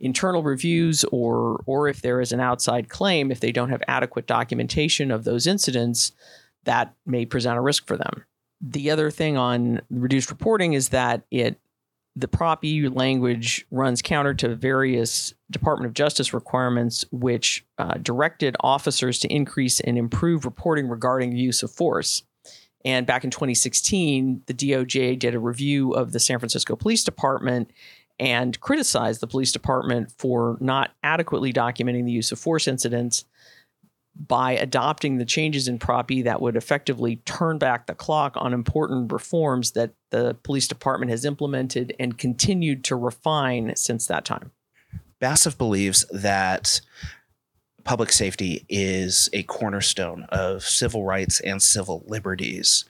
internal 0.00 0.42
reviews 0.42 1.04
or 1.12 1.62
or 1.66 1.86
if 1.86 2.00
there 2.00 2.22
is 2.22 2.32
an 2.32 2.40
outside 2.40 2.88
claim 2.88 3.30
if 3.30 3.40
they 3.40 3.52
don't 3.52 3.68
have 3.68 3.82
adequate 3.86 4.26
documentation 4.26 5.10
of 5.10 5.24
those 5.24 5.46
incidents 5.46 6.12
that 6.64 6.94
may 7.04 7.26
present 7.26 7.58
a 7.58 7.60
risk 7.60 7.86
for 7.86 7.98
them 7.98 8.24
the 8.62 8.90
other 8.90 9.10
thing 9.10 9.36
on 9.36 9.78
reduced 9.90 10.30
reporting 10.30 10.72
is 10.72 10.88
that 10.88 11.22
it 11.30 11.60
the 12.20 12.28
Prop 12.28 12.64
E 12.64 12.88
language 12.88 13.66
runs 13.70 14.02
counter 14.02 14.34
to 14.34 14.54
various 14.54 15.34
Department 15.50 15.86
of 15.86 15.94
Justice 15.94 16.32
requirements, 16.34 17.04
which 17.10 17.64
uh, 17.78 17.94
directed 17.94 18.56
officers 18.60 19.18
to 19.20 19.28
increase 19.28 19.80
and 19.80 19.96
improve 19.98 20.44
reporting 20.44 20.88
regarding 20.88 21.36
use 21.36 21.62
of 21.62 21.70
force. 21.70 22.22
And 22.84 23.06
back 23.06 23.24
in 23.24 23.30
2016, 23.30 24.42
the 24.46 24.54
DOJ 24.54 25.18
did 25.18 25.34
a 25.34 25.38
review 25.38 25.92
of 25.92 26.12
the 26.12 26.20
San 26.20 26.38
Francisco 26.38 26.76
Police 26.76 27.04
Department 27.04 27.70
and 28.18 28.60
criticized 28.60 29.20
the 29.20 29.26
police 29.26 29.50
department 29.50 30.12
for 30.18 30.58
not 30.60 30.90
adequately 31.02 31.52
documenting 31.52 32.04
the 32.04 32.12
use 32.12 32.32
of 32.32 32.38
force 32.38 32.68
incidents 32.68 33.24
by 34.16 34.52
adopting 34.52 35.18
the 35.18 35.24
changes 35.24 35.68
in 35.68 35.78
Prop 35.78 36.10
E 36.10 36.22
that 36.22 36.42
would 36.42 36.56
effectively 36.56 37.16
turn 37.24 37.58
back 37.58 37.86
the 37.86 37.94
clock 37.94 38.34
on 38.36 38.52
important 38.52 39.12
reforms 39.12 39.72
that 39.72 39.92
the 40.10 40.36
police 40.42 40.68
department 40.68 41.10
has 41.10 41.24
implemented 41.24 41.94
and 41.98 42.18
continued 42.18 42.84
to 42.84 42.96
refine 42.96 43.74
since 43.76 44.06
that 44.06 44.24
time. 44.24 44.50
BASF 45.20 45.56
believes 45.56 46.04
that 46.10 46.80
public 47.84 48.12
safety 48.12 48.64
is 48.68 49.28
a 49.32 49.42
cornerstone 49.44 50.24
of 50.30 50.62
civil 50.62 51.04
rights 51.04 51.40
and 51.40 51.62
civil 51.62 52.04
liberties. 52.06 52.84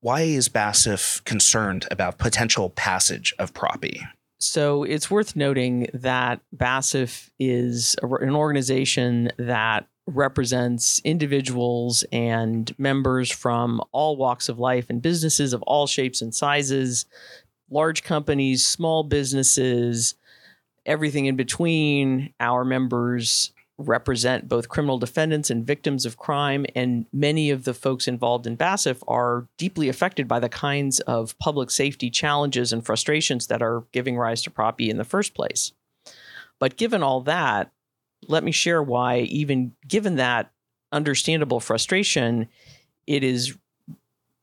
Why 0.00 0.22
is 0.22 0.48
BASF 0.48 1.24
concerned 1.24 1.86
about 1.90 2.18
potential 2.18 2.70
passage 2.70 3.34
of 3.38 3.54
Prop 3.54 3.84
E? 3.84 4.02
So 4.38 4.84
it's 4.84 5.10
worth 5.10 5.34
noting 5.34 5.88
that 5.94 6.40
BASF 6.54 7.30
is 7.38 7.96
an 8.02 8.34
organization 8.34 9.30
that 9.38 9.86
represents 10.06 11.00
individuals 11.04 12.04
and 12.12 12.72
members 12.78 13.30
from 13.30 13.80
all 13.92 14.16
walks 14.16 14.48
of 14.48 14.58
life 14.58 14.86
and 14.88 15.02
businesses 15.02 15.52
of 15.52 15.62
all 15.62 15.86
shapes 15.86 16.22
and 16.22 16.34
sizes, 16.34 17.06
large 17.70 18.02
companies, 18.02 18.64
small 18.64 19.02
businesses, 19.02 20.14
everything 20.84 21.26
in 21.26 21.36
between. 21.36 22.32
Our 22.38 22.64
members 22.64 23.52
represent 23.78 24.48
both 24.48 24.68
criminal 24.68 24.98
defendants 24.98 25.50
and 25.50 25.66
victims 25.66 26.06
of 26.06 26.16
crime, 26.16 26.64
and 26.74 27.06
many 27.12 27.50
of 27.50 27.64
the 27.64 27.74
folks 27.74 28.08
involved 28.08 28.46
in 28.46 28.56
BASF 28.56 29.02
are 29.06 29.48
deeply 29.58 29.88
affected 29.88 30.26
by 30.26 30.40
the 30.40 30.48
kinds 30.48 31.00
of 31.00 31.38
public 31.38 31.70
safety 31.70 32.08
challenges 32.10 32.72
and 32.72 32.86
frustrations 32.86 33.48
that 33.48 33.62
are 33.62 33.84
giving 33.92 34.16
rise 34.16 34.42
to 34.42 34.50
Prop 34.50 34.80
E 34.80 34.88
in 34.88 34.96
the 34.96 35.04
first 35.04 35.34
place. 35.34 35.72
But 36.58 36.76
given 36.76 37.02
all 37.02 37.20
that, 37.22 37.70
let 38.28 38.44
me 38.44 38.52
share 38.52 38.82
why, 38.82 39.20
even 39.20 39.72
given 39.86 40.16
that 40.16 40.50
understandable 40.90 41.60
frustration, 41.60 42.48
it 43.06 43.22
is 43.22 43.56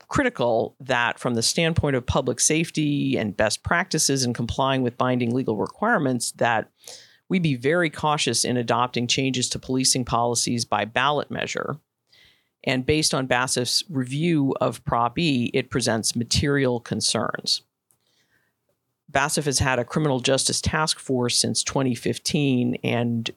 critical 0.08 0.76
that 0.80 1.18
from 1.18 1.34
the 1.34 1.42
standpoint 1.42 1.96
of 1.96 2.06
public 2.06 2.40
safety 2.40 3.18
and 3.18 3.36
best 3.36 3.64
practices 3.64 4.24
and 4.24 4.36
complying 4.36 4.84
with 4.84 4.96
binding 4.96 5.34
legal 5.34 5.58
requirements 5.58 6.32
that 6.34 6.70
we 7.30 7.40
be 7.40 7.56
very 7.56 7.90
cautious 7.90 8.44
in 8.46 8.58
adopting 8.58 9.08
changes 9.08 9.50
to 9.50 9.60
policing 9.60 10.06
policies 10.06 10.66
by 10.66 10.86
ballot 10.86 11.32
measure. 11.32 11.78
And 12.64 12.86
based 12.86 13.14
on 13.14 13.28
BASF's 13.28 13.84
review 13.90 14.56
of 14.62 14.84
Prop 14.86 15.20
E, 15.20 15.52
it 15.54 15.70
presents 15.70 16.16
material 16.16 16.80
concerns. 16.80 17.62
BASF 19.12 19.46
has 19.46 19.60
had 19.60 19.80
a 19.80 19.86
criminal 19.86 20.20
justice 20.20 20.62
task 20.62 20.98
force 20.98 21.38
since 21.38 21.64
2015, 21.64 22.78
and 22.84 23.30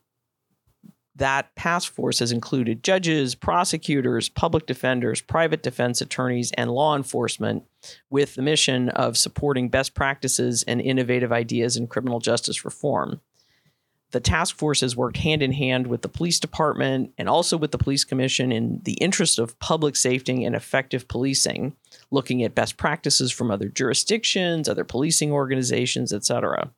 that 1.16 1.54
task 1.56 1.92
force 1.92 2.18
has 2.18 2.30
included 2.30 2.84
judges, 2.84 3.34
prosecutors, 3.34 4.28
public 4.28 4.66
defenders, 4.66 5.20
private 5.20 5.62
defense 5.62 6.00
attorneys, 6.00 6.52
and 6.52 6.70
law 6.70 6.94
enforcement 6.94 7.64
with 8.10 8.34
the 8.34 8.42
mission 8.42 8.90
of 8.90 9.16
supporting 9.16 9.68
best 9.68 9.94
practices 9.94 10.62
and 10.64 10.80
innovative 10.80 11.32
ideas 11.32 11.76
in 11.76 11.86
criminal 11.86 12.20
justice 12.20 12.64
reform. 12.64 13.20
The 14.16 14.20
task 14.20 14.56
force 14.56 14.80
has 14.80 14.96
worked 14.96 15.18
hand 15.18 15.42
in 15.42 15.52
hand 15.52 15.88
with 15.88 16.00
the 16.00 16.08
police 16.08 16.40
department 16.40 17.12
and 17.18 17.28
also 17.28 17.58
with 17.58 17.70
the 17.70 17.76
police 17.76 18.02
commission 18.02 18.50
in 18.50 18.80
the 18.84 18.94
interest 18.94 19.38
of 19.38 19.58
public 19.58 19.94
safety 19.94 20.42
and 20.42 20.56
effective 20.56 21.06
policing, 21.06 21.76
looking 22.10 22.42
at 22.42 22.54
best 22.54 22.78
practices 22.78 23.30
from 23.30 23.50
other 23.50 23.68
jurisdictions, 23.68 24.70
other 24.70 24.84
policing 24.84 25.32
organizations, 25.32 26.14
etc. 26.14 26.70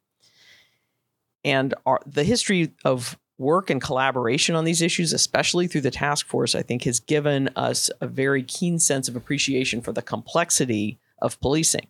And 1.45 1.75
our, 1.87 2.01
the 2.05 2.25
history 2.25 2.73
of 2.85 3.17
work 3.39 3.71
and 3.71 3.81
collaboration 3.81 4.57
on 4.57 4.65
these 4.65 4.83
issues, 4.83 5.13
especially 5.13 5.69
through 5.69 5.83
the 5.83 5.93
task 5.93 6.27
force, 6.27 6.57
I 6.57 6.63
think 6.63 6.83
has 6.87 6.99
given 6.99 7.51
us 7.55 7.89
a 8.01 8.09
very 8.09 8.43
keen 8.43 8.81
sense 8.81 9.09
of 9.09 9.15
appreciation 9.15 9.81
for 9.81 9.93
the 9.93 10.03
complexity 10.03 10.99
of 11.23 11.41
policing. 11.41 11.87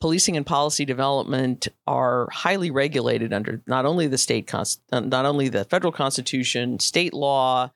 Policing 0.00 0.36
and 0.36 0.46
policy 0.46 0.84
development 0.84 1.68
are 1.86 2.28
highly 2.32 2.70
regulated 2.70 3.32
under 3.32 3.62
not 3.66 3.84
only 3.84 4.06
the 4.06 4.16
state 4.16 4.46
const- 4.46 4.80
uh, 4.92 5.00
not 5.00 5.26
only 5.26 5.48
the 5.48 5.64
federal 5.64 5.92
constitution, 5.92 6.78
state 6.80 7.12
law, 7.12 7.70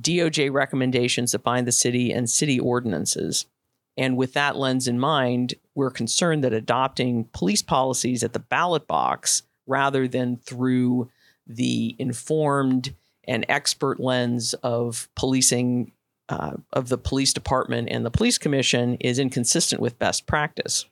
DOJ 0.00 0.52
recommendations 0.52 1.32
that 1.32 1.42
bind 1.42 1.66
the 1.66 1.72
city 1.72 2.12
and 2.12 2.30
city 2.30 2.58
ordinances. 2.58 3.46
And 3.96 4.16
with 4.16 4.34
that 4.34 4.56
lens 4.56 4.88
in 4.88 4.98
mind, 4.98 5.54
we're 5.74 5.90
concerned 5.90 6.44
that 6.44 6.52
adopting 6.52 7.28
police 7.32 7.62
policies 7.62 8.22
at 8.22 8.32
the 8.32 8.38
ballot 8.38 8.86
box 8.86 9.42
rather 9.66 10.06
than 10.06 10.36
through 10.36 11.10
the 11.46 11.96
informed 11.98 12.94
and 13.26 13.44
expert 13.48 13.98
lens 13.98 14.54
of 14.54 15.08
policing 15.14 15.92
uh, 16.28 16.52
of 16.72 16.88
the 16.88 16.98
police 16.98 17.32
department 17.32 17.88
and 17.90 18.04
the 18.04 18.10
police 18.10 18.36
commission 18.36 18.96
is 18.96 19.18
inconsistent 19.18 19.80
with 19.80 19.98
best 19.98 20.26
practice. 20.26 20.86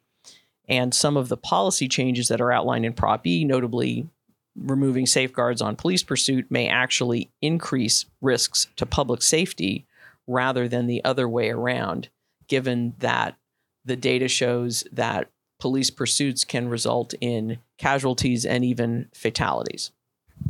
And 0.69 0.95
some 0.95 1.17
of 1.17 1.29
the 1.29 1.37
policy 1.37 1.89
changes 1.89 2.29
that 2.29 2.41
are 2.41 2.53
outlined 2.53 2.87
in 2.87 2.93
Prop 2.93 3.27
E, 3.27 3.45
notably 3.45 4.09
removing 4.57 5.07
safeguards 5.07 5.61
on 5.61 5.77
police 5.77 6.03
pursuit, 6.03 6.51
may 6.51 6.69
actually 6.69 7.31
increase 7.43 8.07
risks 8.21 8.69
to 8.77 8.87
public 8.87 9.21
safety 9.23 9.87
rather 10.27 10.69
than 10.69 10.87
the 10.87 11.05
other 11.05 11.29
way 11.29 11.51
around, 11.51 12.09
given 12.49 12.95
that 12.99 13.37
the 13.85 13.97
data 13.97 14.29
shows 14.29 14.85
that 14.93 15.31
police 15.59 15.91
pursuits 15.91 16.45
can 16.45 16.69
result 16.69 17.15
in 17.21 17.59
casualties 17.79 18.47
and 18.47 18.65
even 18.65 19.09
fatalities. 19.15 19.91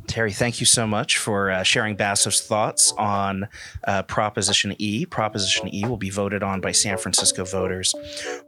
Terry, 0.06 0.32
thank 0.32 0.60
you 0.60 0.66
so 0.66 0.86
much 0.86 1.18
for 1.18 1.50
uh, 1.50 1.62
sharing 1.62 1.96
BASF's 1.96 2.46
thoughts 2.46 2.92
on 2.98 3.48
uh, 3.84 4.02
Proposition 4.04 4.74
E. 4.78 5.06
Proposition 5.06 5.74
E 5.74 5.84
will 5.84 5.96
be 5.96 6.10
voted 6.10 6.42
on 6.42 6.60
by 6.60 6.72
San 6.72 6.98
Francisco 6.98 7.44
voters 7.44 7.94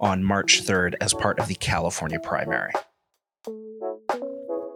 on 0.00 0.22
March 0.22 0.62
3rd 0.64 0.94
as 1.00 1.14
part 1.14 1.38
of 1.38 1.48
the 1.48 1.54
California 1.54 2.20
primary. 2.20 2.72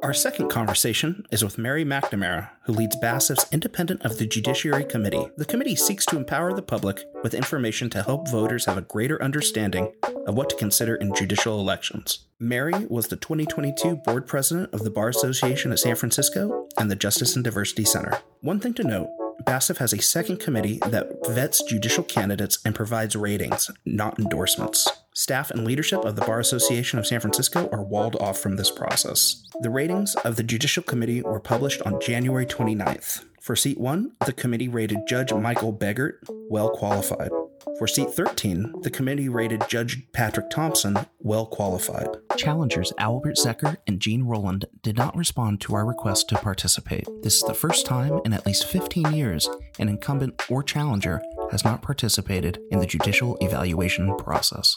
Our 0.02 0.14
second 0.14 0.49
conversation 0.49 1.26
is 1.30 1.45
with 1.45 1.59
Mary 1.59 1.85
McNamara, 1.85 2.49
who 2.64 2.73
leads 2.73 2.97
BASF's 2.97 3.52
Independent 3.52 4.02
of 4.02 4.16
the 4.16 4.26
Judiciary 4.26 4.85
Committee. 4.85 5.26
The 5.37 5.45
committee 5.45 5.76
seeks 5.76 6.07
to 6.07 6.16
empower 6.16 6.54
the 6.54 6.62
public 6.62 7.04
with 7.23 7.35
information 7.35 7.90
to 7.90 8.02
help 8.02 8.26
voters 8.30 8.64
have 8.64 8.78
a 8.78 8.83
greater 8.83 9.23
understanding 9.23 9.92
of 10.26 10.35
what 10.35 10.49
to 10.50 10.57
consider 10.57 10.95
in 10.95 11.14
judicial 11.14 11.61
elections. 11.61 12.21
Mary 12.38 12.87
was 12.88 13.09
the 13.09 13.16
2022 13.16 13.97
board 13.97 14.26
president 14.26 14.73
of 14.73 14.85
the 14.85 14.90
Bar 14.90 15.11
Association 15.11 15.71
of 15.71 15.78
San 15.78 15.97
Francisco 15.97 16.66
and 16.78 16.90
the 16.90 16.97
Justice 16.97 17.37
and 17.37 17.45
Diversity 17.45 17.85
Center. 17.85 18.19
One 18.40 18.59
thing 18.59 18.73
to 18.75 18.85
note 18.85 19.11
BASIF 19.45 19.78
has 19.78 19.92
a 19.92 20.00
second 20.00 20.38
committee 20.38 20.78
that 20.87 21.11
vets 21.28 21.62
judicial 21.62 22.04
candidates 22.04 22.59
and 22.64 22.75
provides 22.75 23.16
ratings, 23.16 23.71
not 23.85 24.19
endorsements. 24.19 24.88
Staff 25.14 25.50
and 25.50 25.64
leadership 25.64 26.04
of 26.04 26.14
the 26.14 26.24
Bar 26.24 26.38
Association 26.38 26.98
of 26.98 27.06
San 27.06 27.20
Francisco 27.20 27.68
are 27.72 27.82
walled 27.82 28.16
off 28.16 28.38
from 28.38 28.56
this 28.56 28.70
process. 28.70 29.42
The 29.60 29.70
ratings 29.70 30.14
of 30.16 30.36
the 30.36 30.44
Judicial 30.44 30.84
Committee 30.84 31.20
were 31.22 31.40
published 31.40 31.82
on 31.82 32.00
January 32.00 32.46
29th. 32.46 33.24
For 33.40 33.56
seat 33.56 33.80
1, 33.80 34.12
the 34.24 34.32
committee 34.32 34.68
rated 34.68 35.08
Judge 35.08 35.32
Michael 35.32 35.72
Begert 35.72 36.20
well 36.48 36.70
qualified. 36.70 37.30
For 37.78 37.88
seat 37.88 38.10
13, 38.10 38.82
the 38.82 38.90
committee 38.90 39.28
rated 39.28 39.68
Judge 39.68 40.00
Patrick 40.12 40.48
Thompson 40.48 40.96
well 41.18 41.46
qualified. 41.46 42.08
Challengers 42.36 42.92
Albert 42.98 43.36
Zecher 43.36 43.78
and 43.86 43.98
Jean 43.98 44.22
Roland 44.22 44.66
did 44.82 44.96
not 44.96 45.16
respond 45.16 45.60
to 45.62 45.74
our 45.74 45.86
request 45.86 46.28
to 46.28 46.36
participate. 46.36 47.08
This 47.22 47.36
is 47.36 47.42
the 47.42 47.54
first 47.54 47.84
time 47.84 48.20
in 48.24 48.32
at 48.32 48.46
least 48.46 48.66
15 48.66 49.12
years 49.12 49.48
an 49.78 49.88
incumbent 49.88 50.40
or 50.48 50.62
challenger 50.62 51.20
has 51.50 51.64
not 51.64 51.82
participated 51.82 52.60
in 52.70 52.78
the 52.78 52.86
judicial 52.86 53.36
evaluation 53.40 54.14
process. 54.16 54.76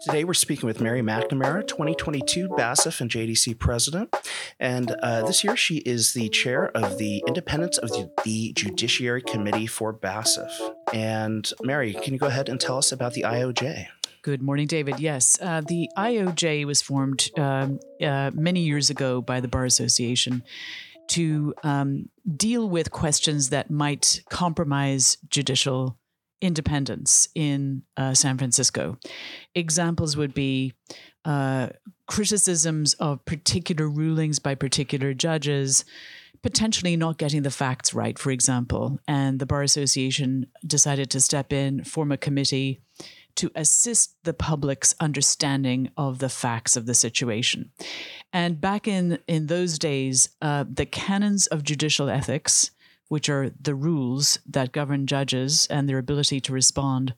Today, 0.00 0.24
we're 0.24 0.34
speaking 0.34 0.66
with 0.66 0.80
Mary 0.80 1.00
McNamara, 1.00 1.66
2022 1.66 2.50
BASF 2.50 3.00
and 3.00 3.10
JDC 3.10 3.58
president. 3.58 4.14
And 4.60 4.90
uh, 5.02 5.24
this 5.26 5.42
year, 5.42 5.56
she 5.56 5.78
is 5.78 6.12
the 6.12 6.28
chair 6.28 6.70
of 6.76 6.98
the 6.98 7.22
Independence 7.26 7.78
of 7.78 7.88
the, 7.90 8.10
the 8.24 8.52
Judiciary 8.52 9.22
Committee 9.22 9.66
for 9.66 9.94
BASF. 9.94 10.50
And 10.92 11.50
Mary, 11.62 11.94
can 11.94 12.12
you 12.12 12.18
go 12.18 12.26
ahead 12.26 12.48
and 12.50 12.60
tell 12.60 12.76
us 12.76 12.92
about 12.92 13.14
the 13.14 13.22
IOJ? 13.22 13.86
Good 14.20 14.42
morning, 14.42 14.66
David. 14.66 15.00
Yes, 15.00 15.38
uh, 15.40 15.62
the 15.66 15.88
IOJ 15.96 16.66
was 16.66 16.82
formed 16.82 17.30
um, 17.38 17.80
uh, 18.02 18.30
many 18.34 18.60
years 18.60 18.90
ago 18.90 19.22
by 19.22 19.40
the 19.40 19.48
Bar 19.48 19.64
Association 19.64 20.42
to 21.08 21.54
um, 21.62 22.10
deal 22.36 22.68
with 22.68 22.90
questions 22.90 23.48
that 23.50 23.70
might 23.70 24.22
compromise 24.28 25.16
judicial 25.30 25.96
independence 26.40 27.28
in 27.34 27.82
uh, 27.96 28.14
San 28.14 28.38
Francisco. 28.38 28.98
Examples 29.54 30.16
would 30.16 30.34
be 30.34 30.74
uh, 31.24 31.68
criticisms 32.06 32.94
of 32.94 33.24
particular 33.24 33.88
rulings 33.88 34.38
by 34.38 34.54
particular 34.54 35.14
judges, 35.14 35.84
potentially 36.42 36.96
not 36.96 37.18
getting 37.18 37.42
the 37.42 37.50
facts 37.50 37.94
right, 37.94 38.18
for 38.18 38.30
example. 38.30 38.98
And 39.08 39.38
the 39.38 39.46
Bar 39.46 39.62
Association 39.62 40.46
decided 40.66 41.10
to 41.10 41.20
step 41.20 41.52
in, 41.52 41.84
form 41.84 42.12
a 42.12 42.16
committee 42.16 42.82
to 43.36 43.50
assist 43.54 44.16
the 44.24 44.32
public's 44.32 44.94
understanding 44.98 45.90
of 45.96 46.18
the 46.18 46.28
facts 46.28 46.76
of 46.76 46.86
the 46.86 46.94
situation. 46.94 47.70
And 48.32 48.60
back 48.60 48.88
in, 48.88 49.18
in 49.28 49.46
those 49.46 49.78
days, 49.78 50.30
uh, 50.40 50.64
the 50.70 50.86
canons 50.86 51.46
of 51.46 51.62
judicial 51.62 52.08
ethics 52.08 52.70
which 53.08 53.28
are 53.28 53.50
the 53.60 53.74
rules 53.74 54.38
that 54.46 54.72
govern 54.72 55.06
judges 55.06 55.66
and 55.66 55.88
their 55.88 55.98
ability 55.98 56.40
to 56.40 56.52
respond, 56.52 57.14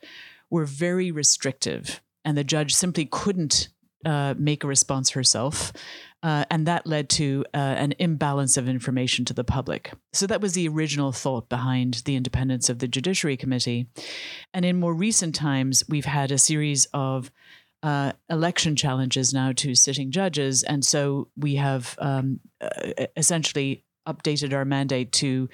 were 0.50 0.64
very 0.64 1.10
restrictive. 1.10 2.00
And 2.24 2.36
the 2.36 2.44
judge 2.44 2.74
simply 2.74 3.06
couldn't 3.06 3.68
uh, 4.04 4.34
make 4.38 4.64
a 4.64 4.68
response 4.68 5.10
herself. 5.10 5.72
Uh, 6.22 6.44
and 6.50 6.66
that 6.66 6.86
led 6.86 7.08
to 7.08 7.44
uh, 7.54 7.56
an 7.56 7.94
imbalance 7.98 8.56
of 8.56 8.68
information 8.68 9.24
to 9.24 9.34
the 9.34 9.44
public. 9.44 9.92
So 10.12 10.26
that 10.26 10.40
was 10.40 10.54
the 10.54 10.68
original 10.68 11.12
thought 11.12 11.48
behind 11.48 12.02
the 12.04 12.16
independence 12.16 12.68
of 12.68 12.80
the 12.80 12.88
Judiciary 12.88 13.36
Committee. 13.36 13.86
And 14.52 14.64
in 14.64 14.80
more 14.80 14.94
recent 14.94 15.34
times, 15.34 15.84
we've 15.88 16.04
had 16.04 16.32
a 16.32 16.38
series 16.38 16.86
of 16.92 17.30
uh, 17.82 18.12
election 18.28 18.74
challenges 18.74 19.32
now 19.32 19.52
to 19.52 19.74
sitting 19.74 20.10
judges. 20.10 20.64
And 20.64 20.84
so 20.84 21.28
we 21.36 21.54
have 21.54 21.96
um, 22.00 22.40
uh, 22.60 23.06
essentially 23.16 23.84
updated 24.08 24.52
our 24.52 24.64
mandate 24.64 25.12
to 25.12 25.48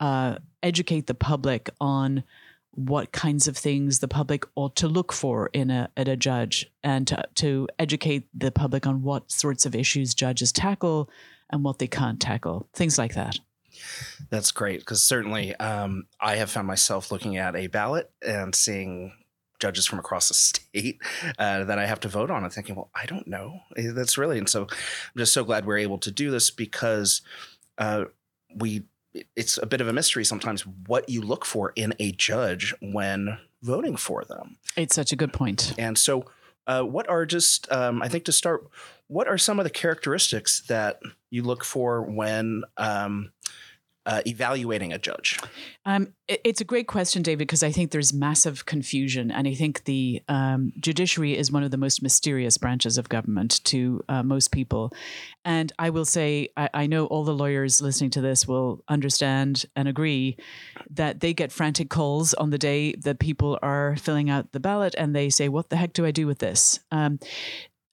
uh, 0.00 0.36
educate 0.62 1.06
the 1.06 1.14
public 1.14 1.70
on 1.80 2.24
what 2.72 3.12
kinds 3.12 3.48
of 3.48 3.56
things 3.56 3.98
the 3.98 4.08
public 4.08 4.44
ought 4.54 4.76
to 4.76 4.88
look 4.88 5.12
for 5.12 5.50
in 5.52 5.70
a 5.70 5.90
at 5.96 6.08
a 6.08 6.16
judge 6.16 6.70
and 6.82 7.06
to, 7.06 7.22
to 7.34 7.68
educate 7.78 8.28
the 8.32 8.50
public 8.50 8.86
on 8.86 9.02
what 9.02 9.30
sorts 9.30 9.66
of 9.66 9.74
issues 9.74 10.14
judges 10.14 10.52
tackle 10.52 11.10
and 11.50 11.64
what 11.64 11.78
they 11.78 11.88
can't 11.88 12.20
tackle 12.20 12.68
things 12.72 12.96
like 12.96 13.14
that 13.14 13.38
that's 14.30 14.52
great 14.52 14.80
because 14.80 15.02
certainly 15.02 15.54
um, 15.56 16.06
i 16.20 16.36
have 16.36 16.50
found 16.50 16.66
myself 16.66 17.10
looking 17.10 17.36
at 17.36 17.56
a 17.56 17.66
ballot 17.66 18.10
and 18.22 18.54
seeing 18.54 19.12
judges 19.60 19.86
from 19.86 19.98
across 19.98 20.28
the 20.28 20.34
state 20.34 20.98
uh, 21.38 21.64
that 21.64 21.78
I 21.78 21.86
have 21.86 22.00
to 22.00 22.08
vote 22.08 22.30
on 22.30 22.42
and 22.42 22.52
thinking, 22.52 22.74
well, 22.74 22.90
I 22.94 23.06
don't 23.06 23.28
know. 23.28 23.60
Eh, 23.76 23.90
that's 23.92 24.18
really, 24.18 24.38
and 24.38 24.48
so 24.48 24.62
I'm 24.62 25.18
just 25.18 25.34
so 25.34 25.44
glad 25.44 25.66
we're 25.66 25.76
able 25.76 25.98
to 25.98 26.10
do 26.10 26.30
this 26.30 26.50
because 26.50 27.20
uh, 27.80 28.04
we 28.54 28.84
it's 29.34 29.58
a 29.58 29.66
bit 29.66 29.80
of 29.80 29.88
a 29.88 29.92
mystery 29.92 30.24
sometimes 30.24 30.64
what 30.86 31.08
you 31.08 31.20
look 31.20 31.44
for 31.44 31.72
in 31.74 31.94
a 31.98 32.12
judge 32.12 32.72
when 32.80 33.38
voting 33.62 33.96
for 33.96 34.24
them. 34.24 34.56
It's 34.76 34.94
such 34.94 35.12
a 35.12 35.16
good 35.16 35.32
point. 35.32 35.74
And 35.78 35.98
so, 35.98 36.26
uh, 36.66 36.82
what 36.82 37.08
are 37.08 37.26
just, 37.26 37.70
um, 37.72 38.02
I 38.02 38.08
think 38.08 38.24
to 38.26 38.32
start, 38.32 38.68
what 39.08 39.26
are 39.26 39.38
some 39.38 39.58
of 39.58 39.64
the 39.64 39.70
characteristics 39.70 40.62
that 40.68 41.00
you 41.30 41.42
look 41.42 41.64
for 41.64 42.02
when 42.02 42.62
um, 42.76 43.32
uh, 44.06 44.22
evaluating 44.26 44.92
a 44.92 44.98
judge? 44.98 45.38
Um, 45.84 46.14
it, 46.26 46.40
it's 46.44 46.60
a 46.60 46.64
great 46.64 46.86
question, 46.86 47.22
David, 47.22 47.38
because 47.38 47.62
I 47.62 47.70
think 47.70 47.90
there's 47.90 48.12
massive 48.12 48.66
confusion. 48.66 49.30
And 49.30 49.46
I 49.46 49.54
think 49.54 49.84
the 49.84 50.22
um, 50.28 50.72
judiciary 50.80 51.36
is 51.36 51.52
one 51.52 51.62
of 51.62 51.70
the 51.70 51.76
most 51.76 52.02
mysterious 52.02 52.56
branches 52.56 52.96
of 52.96 53.08
government 53.08 53.62
to 53.64 54.02
uh, 54.08 54.22
most 54.22 54.52
people. 54.52 54.92
And 55.44 55.72
I 55.78 55.90
will 55.90 56.04
say, 56.04 56.48
I, 56.56 56.68
I, 56.74 56.86
know 56.86 57.06
all 57.06 57.24
the 57.24 57.34
lawyers 57.34 57.80
listening 57.80 58.10
to 58.10 58.20
this 58.20 58.48
will 58.48 58.82
understand 58.88 59.66
and 59.76 59.86
agree 59.86 60.36
that 60.90 61.20
they 61.20 61.32
get 61.32 61.52
frantic 61.52 61.88
calls 61.88 62.34
on 62.34 62.50
the 62.50 62.58
day 62.58 62.94
that 62.94 63.18
people 63.18 63.58
are 63.62 63.96
filling 63.96 64.28
out 64.28 64.52
the 64.52 64.60
ballot 64.60 64.94
and 64.98 65.14
they 65.14 65.30
say, 65.30 65.48
What 65.48 65.70
the 65.70 65.76
heck 65.76 65.92
do 65.92 66.04
I 66.04 66.10
do 66.10 66.26
with 66.26 66.38
this? 66.38 66.80
Um, 66.90 67.20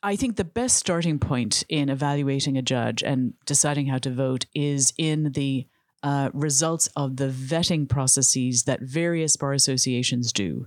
I 0.03 0.15
think 0.15 0.35
the 0.35 0.43
best 0.43 0.77
starting 0.77 1.19
point 1.19 1.63
in 1.69 1.89
evaluating 1.89 2.57
a 2.57 2.61
judge 2.61 3.03
and 3.03 3.33
deciding 3.45 3.87
how 3.87 3.97
to 3.99 4.11
vote 4.11 4.45
is 4.53 4.93
in 4.97 5.31
the 5.31 5.67
uh, 6.03 6.29
results 6.33 6.89
of 6.95 7.17
the 7.17 7.29
vetting 7.29 7.87
processes 7.87 8.63
that 8.63 8.81
various 8.81 9.35
bar 9.35 9.53
associations 9.53 10.31
do. 10.31 10.65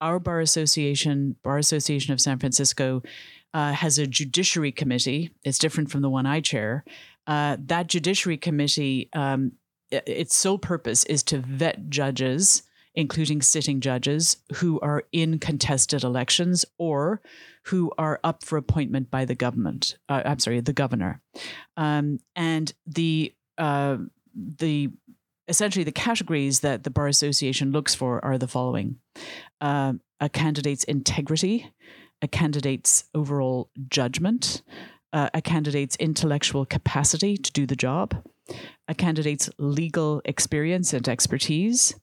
Our 0.00 0.20
bar 0.20 0.40
association, 0.40 1.36
Bar 1.42 1.58
Association 1.58 2.12
of 2.12 2.20
San 2.20 2.38
Francisco, 2.38 3.02
uh, 3.52 3.72
has 3.72 3.98
a 3.98 4.06
judiciary 4.06 4.72
committee. 4.72 5.30
It's 5.42 5.58
different 5.58 5.90
from 5.90 6.02
the 6.02 6.10
one 6.10 6.26
I 6.26 6.40
chair. 6.40 6.84
Uh, 7.26 7.56
that 7.66 7.88
judiciary 7.88 8.36
committee, 8.36 9.08
um, 9.12 9.52
its 9.90 10.36
sole 10.36 10.58
purpose 10.58 11.04
is 11.04 11.22
to 11.24 11.38
vet 11.38 11.88
judges, 11.88 12.62
including 12.94 13.42
sitting 13.42 13.80
judges, 13.80 14.36
who 14.56 14.78
are 14.80 15.04
in 15.12 15.38
contested 15.38 16.04
elections 16.04 16.64
or 16.78 17.20
who 17.64 17.90
are 17.98 18.20
up 18.22 18.44
for 18.44 18.56
appointment 18.56 19.10
by 19.10 19.24
the 19.24 19.34
government. 19.34 19.96
Uh, 20.08 20.22
I'm 20.24 20.38
sorry, 20.38 20.60
the 20.60 20.72
governor. 20.72 21.20
Um, 21.76 22.20
and 22.36 22.72
the 22.86 23.34
uh, 23.58 23.98
the 24.58 24.90
essentially 25.48 25.84
the 25.84 25.92
categories 25.92 26.60
that 26.60 26.84
the 26.84 26.90
bar 26.90 27.08
association 27.08 27.72
looks 27.72 27.94
for 27.94 28.22
are 28.24 28.36
the 28.36 28.46
following. 28.48 28.96
Uh, 29.60 29.94
a 30.20 30.28
candidate's 30.28 30.84
integrity 30.84 31.72
a 32.20 32.28
candidate's 32.28 33.04
overall 33.14 33.70
judgment 33.88 34.62
uh, 35.12 35.30
a 35.32 35.40
candidate's 35.40 35.96
intellectual 35.96 36.66
capacity 36.66 37.36
to 37.36 37.52
do 37.52 37.66
the 37.66 37.76
job 37.76 38.22
a 38.88 38.94
candidate's 38.94 39.48
legal 39.58 40.20
experience 40.24 40.92
and 40.92 41.08
expertise 41.08 41.94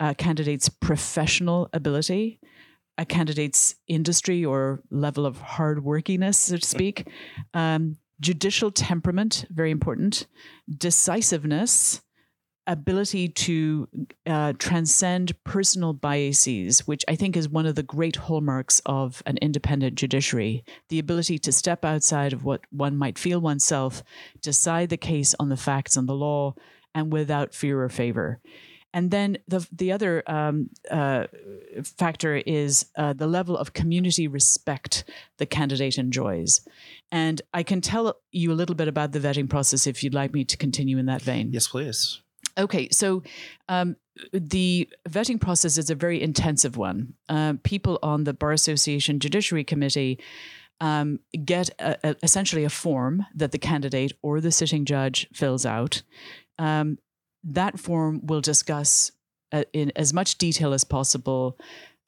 a 0.00 0.14
candidate's 0.14 0.68
professional 0.68 1.68
ability 1.72 2.38
a 2.98 3.04
candidate's 3.04 3.76
industry 3.86 4.44
or 4.44 4.82
level 4.90 5.24
of 5.24 5.38
hardworkiness, 5.38 6.36
so 6.36 6.56
to 6.56 6.66
speak, 6.66 7.08
um, 7.54 7.96
judicial 8.20 8.70
temperament, 8.70 9.44
very 9.50 9.70
important, 9.70 10.26
decisiveness, 10.76 12.02
ability 12.68 13.28
to 13.28 13.88
uh, 14.26 14.52
transcend 14.58 15.32
personal 15.42 15.94
biases, 15.94 16.86
which 16.86 17.02
I 17.08 17.16
think 17.16 17.34
is 17.34 17.48
one 17.48 17.64
of 17.64 17.74
the 17.74 17.82
great 17.82 18.16
hallmarks 18.16 18.82
of 18.84 19.22
an 19.24 19.38
independent 19.38 19.94
judiciary 19.94 20.64
the 20.90 20.98
ability 20.98 21.38
to 21.38 21.52
step 21.52 21.84
outside 21.84 22.34
of 22.34 22.44
what 22.44 22.60
one 22.70 22.96
might 22.96 23.18
feel 23.18 23.40
oneself, 23.40 24.02
decide 24.42 24.90
the 24.90 24.98
case 24.98 25.34
on 25.40 25.48
the 25.48 25.56
facts 25.56 25.96
and 25.96 26.06
the 26.06 26.14
law, 26.14 26.54
and 26.94 27.10
without 27.10 27.54
fear 27.54 27.82
or 27.82 27.88
favor. 27.88 28.38
And 28.92 29.10
then 29.10 29.38
the 29.46 29.66
the 29.70 29.92
other 29.92 30.22
um, 30.26 30.70
uh, 30.90 31.26
factor 31.82 32.36
is 32.36 32.86
uh, 32.96 33.12
the 33.12 33.26
level 33.26 33.56
of 33.56 33.74
community 33.74 34.28
respect 34.28 35.04
the 35.36 35.46
candidate 35.46 35.98
enjoys. 35.98 36.60
And 37.10 37.40
I 37.54 37.62
can 37.62 37.80
tell 37.80 38.18
you 38.32 38.52
a 38.52 38.54
little 38.54 38.74
bit 38.74 38.88
about 38.88 39.12
the 39.12 39.20
vetting 39.20 39.48
process 39.48 39.86
if 39.86 40.04
you'd 40.04 40.14
like 40.14 40.32
me 40.32 40.44
to 40.44 40.56
continue 40.56 40.98
in 40.98 41.06
that 41.06 41.22
vein. 41.22 41.50
Yes, 41.52 41.68
please. 41.68 42.20
Okay, 42.58 42.88
so 42.90 43.22
um, 43.68 43.96
the 44.32 44.88
vetting 45.08 45.40
process 45.40 45.78
is 45.78 45.90
a 45.90 45.94
very 45.94 46.20
intensive 46.20 46.76
one. 46.76 47.14
Uh, 47.28 47.54
people 47.62 47.98
on 48.02 48.24
the 48.24 48.34
Bar 48.34 48.52
Association 48.52 49.20
Judiciary 49.20 49.64
Committee 49.64 50.18
um, 50.80 51.20
get 51.44 51.70
a, 51.78 51.96
a, 52.02 52.16
essentially 52.22 52.64
a 52.64 52.70
form 52.70 53.24
that 53.34 53.52
the 53.52 53.58
candidate 53.58 54.12
or 54.22 54.40
the 54.40 54.52
sitting 54.52 54.84
judge 54.84 55.28
fills 55.32 55.64
out. 55.64 56.02
Um, 56.58 56.98
that 57.44 57.78
form 57.78 58.26
will 58.26 58.40
discuss 58.40 59.12
uh, 59.52 59.64
in 59.72 59.92
as 59.96 60.12
much 60.12 60.38
detail 60.38 60.72
as 60.72 60.84
possible 60.84 61.56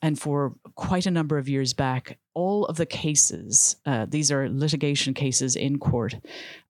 and 0.03 0.19
for 0.19 0.55
quite 0.77 1.07
a 1.07 1.11
number 1.11 1.37
of 1.37 1.49
years 1.49 1.73
back, 1.75 2.19
all 2.35 2.65
of 2.67 2.77
the 2.77 2.87
cases, 2.87 3.77
uh, 3.85 4.07
these 4.09 4.33
are 4.33 4.49
litigation 4.49 5.13
cases 5.15 5.57
in 5.57 5.79
court, 5.79 6.15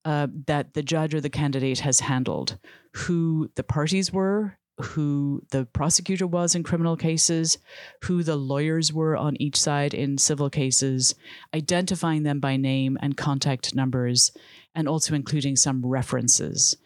uh, 0.05 0.27
that 0.47 0.75
the 0.75 0.83
judge 0.83 1.15
or 1.15 1.21
the 1.21 1.31
candidate 1.31 1.81
has 1.81 2.01
handled, 2.01 2.59
who 2.95 3.51
the 3.55 3.63
parties 3.63 4.13
were, 4.13 4.59
who 4.81 5.43
the 5.51 5.67
prosecutor 5.67 6.27
was 6.27 6.55
in 6.55 6.63
criminal 6.63 6.97
cases, 6.97 7.59
who 8.05 8.23
the 8.23 8.37
lawyers 8.37 8.93
were 8.93 9.17
on 9.17 9.41
each 9.41 9.61
side 9.61 9.95
in 9.95 10.19
civil 10.19 10.51
cases, 10.51 11.15
identifying 11.55 12.23
them 12.23 12.41
by 12.41 12.57
name 12.57 12.99
and 13.01 13.17
contact 13.17 13.75
numbers, 13.75 14.33
and 14.75 14.89
also 14.89 15.15
including 15.15 15.55
some 15.55 15.85
references. 15.85 16.77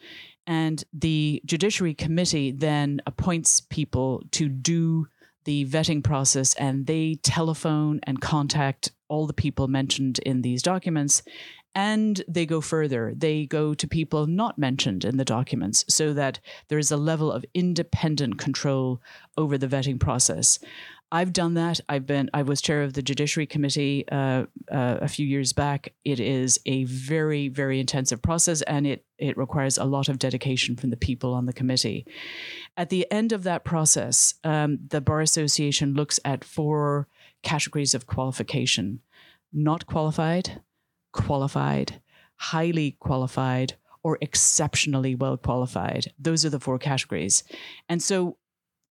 And 0.47 0.85
the 0.93 1.41
Judiciary 1.47 1.95
Committee 1.95 2.51
then 2.51 3.01
appoints 3.07 3.61
people 3.61 4.23
to 4.33 4.49
do 4.49 5.07
the 5.45 5.67
vetting 5.67 6.03
process 6.03 6.55
and 6.55 6.87
they 6.87 7.17
telephone 7.23 8.01
and 8.05 8.21
contact 8.21 8.91
all 9.09 9.27
the 9.27 9.33
people 9.33 9.69
mentioned 9.69 10.19
in 10.21 10.43
these 10.43 10.63
documents. 10.63 11.23
And 11.77 12.23
they 12.29 12.47
go 12.47 12.61
further. 12.61 13.13
They 13.17 13.47
go 13.47 13.75
to 13.75 13.89
people 13.89 14.29
not 14.29 14.59
mentioned 14.59 15.05
in 15.05 15.17
the 15.17 15.25
documents 15.25 15.85
so 15.89 16.13
that 16.13 16.39
there 16.69 16.79
is 16.79 16.93
a 16.93 16.97
level 16.97 17.33
of 17.33 17.45
independent 17.53 18.39
control 18.39 19.03
over 19.37 19.59
the 19.59 19.67
vetting 19.67 19.99
process. 19.99 20.61
I've 21.13 21.33
done 21.33 21.55
that. 21.55 21.81
I've 21.89 22.07
been. 22.07 22.29
I 22.35 22.43
was 22.43 22.61
chair 22.61 22.83
of 22.83 22.95
the 22.95 23.03
Judiciary 23.03 23.47
Committee 23.47 24.05
uh, 24.11 24.47
uh, 24.71 24.99
a 25.01 25.09
few 25.09 25.27
years 25.27 25.53
back. 25.53 25.93
It 26.05 26.19
is 26.19 26.59
a 26.67 26.85
very, 26.85 27.49
very 27.49 27.79
intensive 27.79 28.21
process, 28.21 28.63
and 28.63 28.87
it 28.87 29.05
it 29.19 29.37
requires 29.37 29.79
a 29.79 29.85
lot 29.85 30.09
of 30.09 30.19
dedication 30.19 30.77
from 30.77 30.91
the 30.91 30.97
people 30.97 31.33
on 31.33 31.47
the 31.47 31.53
committee. 31.53 32.05
At 32.77 32.91
the 32.91 33.11
end 33.13 33.33
of 33.33 33.45
that 33.45 33.65
process, 33.65 34.35
um, 34.43 34.79
the 34.89 35.01
Bar 35.01 35.21
Association 35.21 35.95
looks 35.95 36.19
at 36.25 36.43
four 36.43 37.07
categories 37.43 37.95
of 37.95 38.07
qualification: 38.07 39.01
not 39.53 39.87
qualified, 39.87 40.63
qualified, 41.13 42.01
highly 42.37 42.97
qualified, 42.99 43.77
or 44.03 44.19
exceptionally 44.21 45.15
well 45.15 45.37
qualified. 45.37 46.13
Those 46.19 46.45
are 46.45 46.51
the 46.51 46.61
four 46.61 46.79
categories, 46.79 47.45
and 47.89 48.03
so 48.03 48.37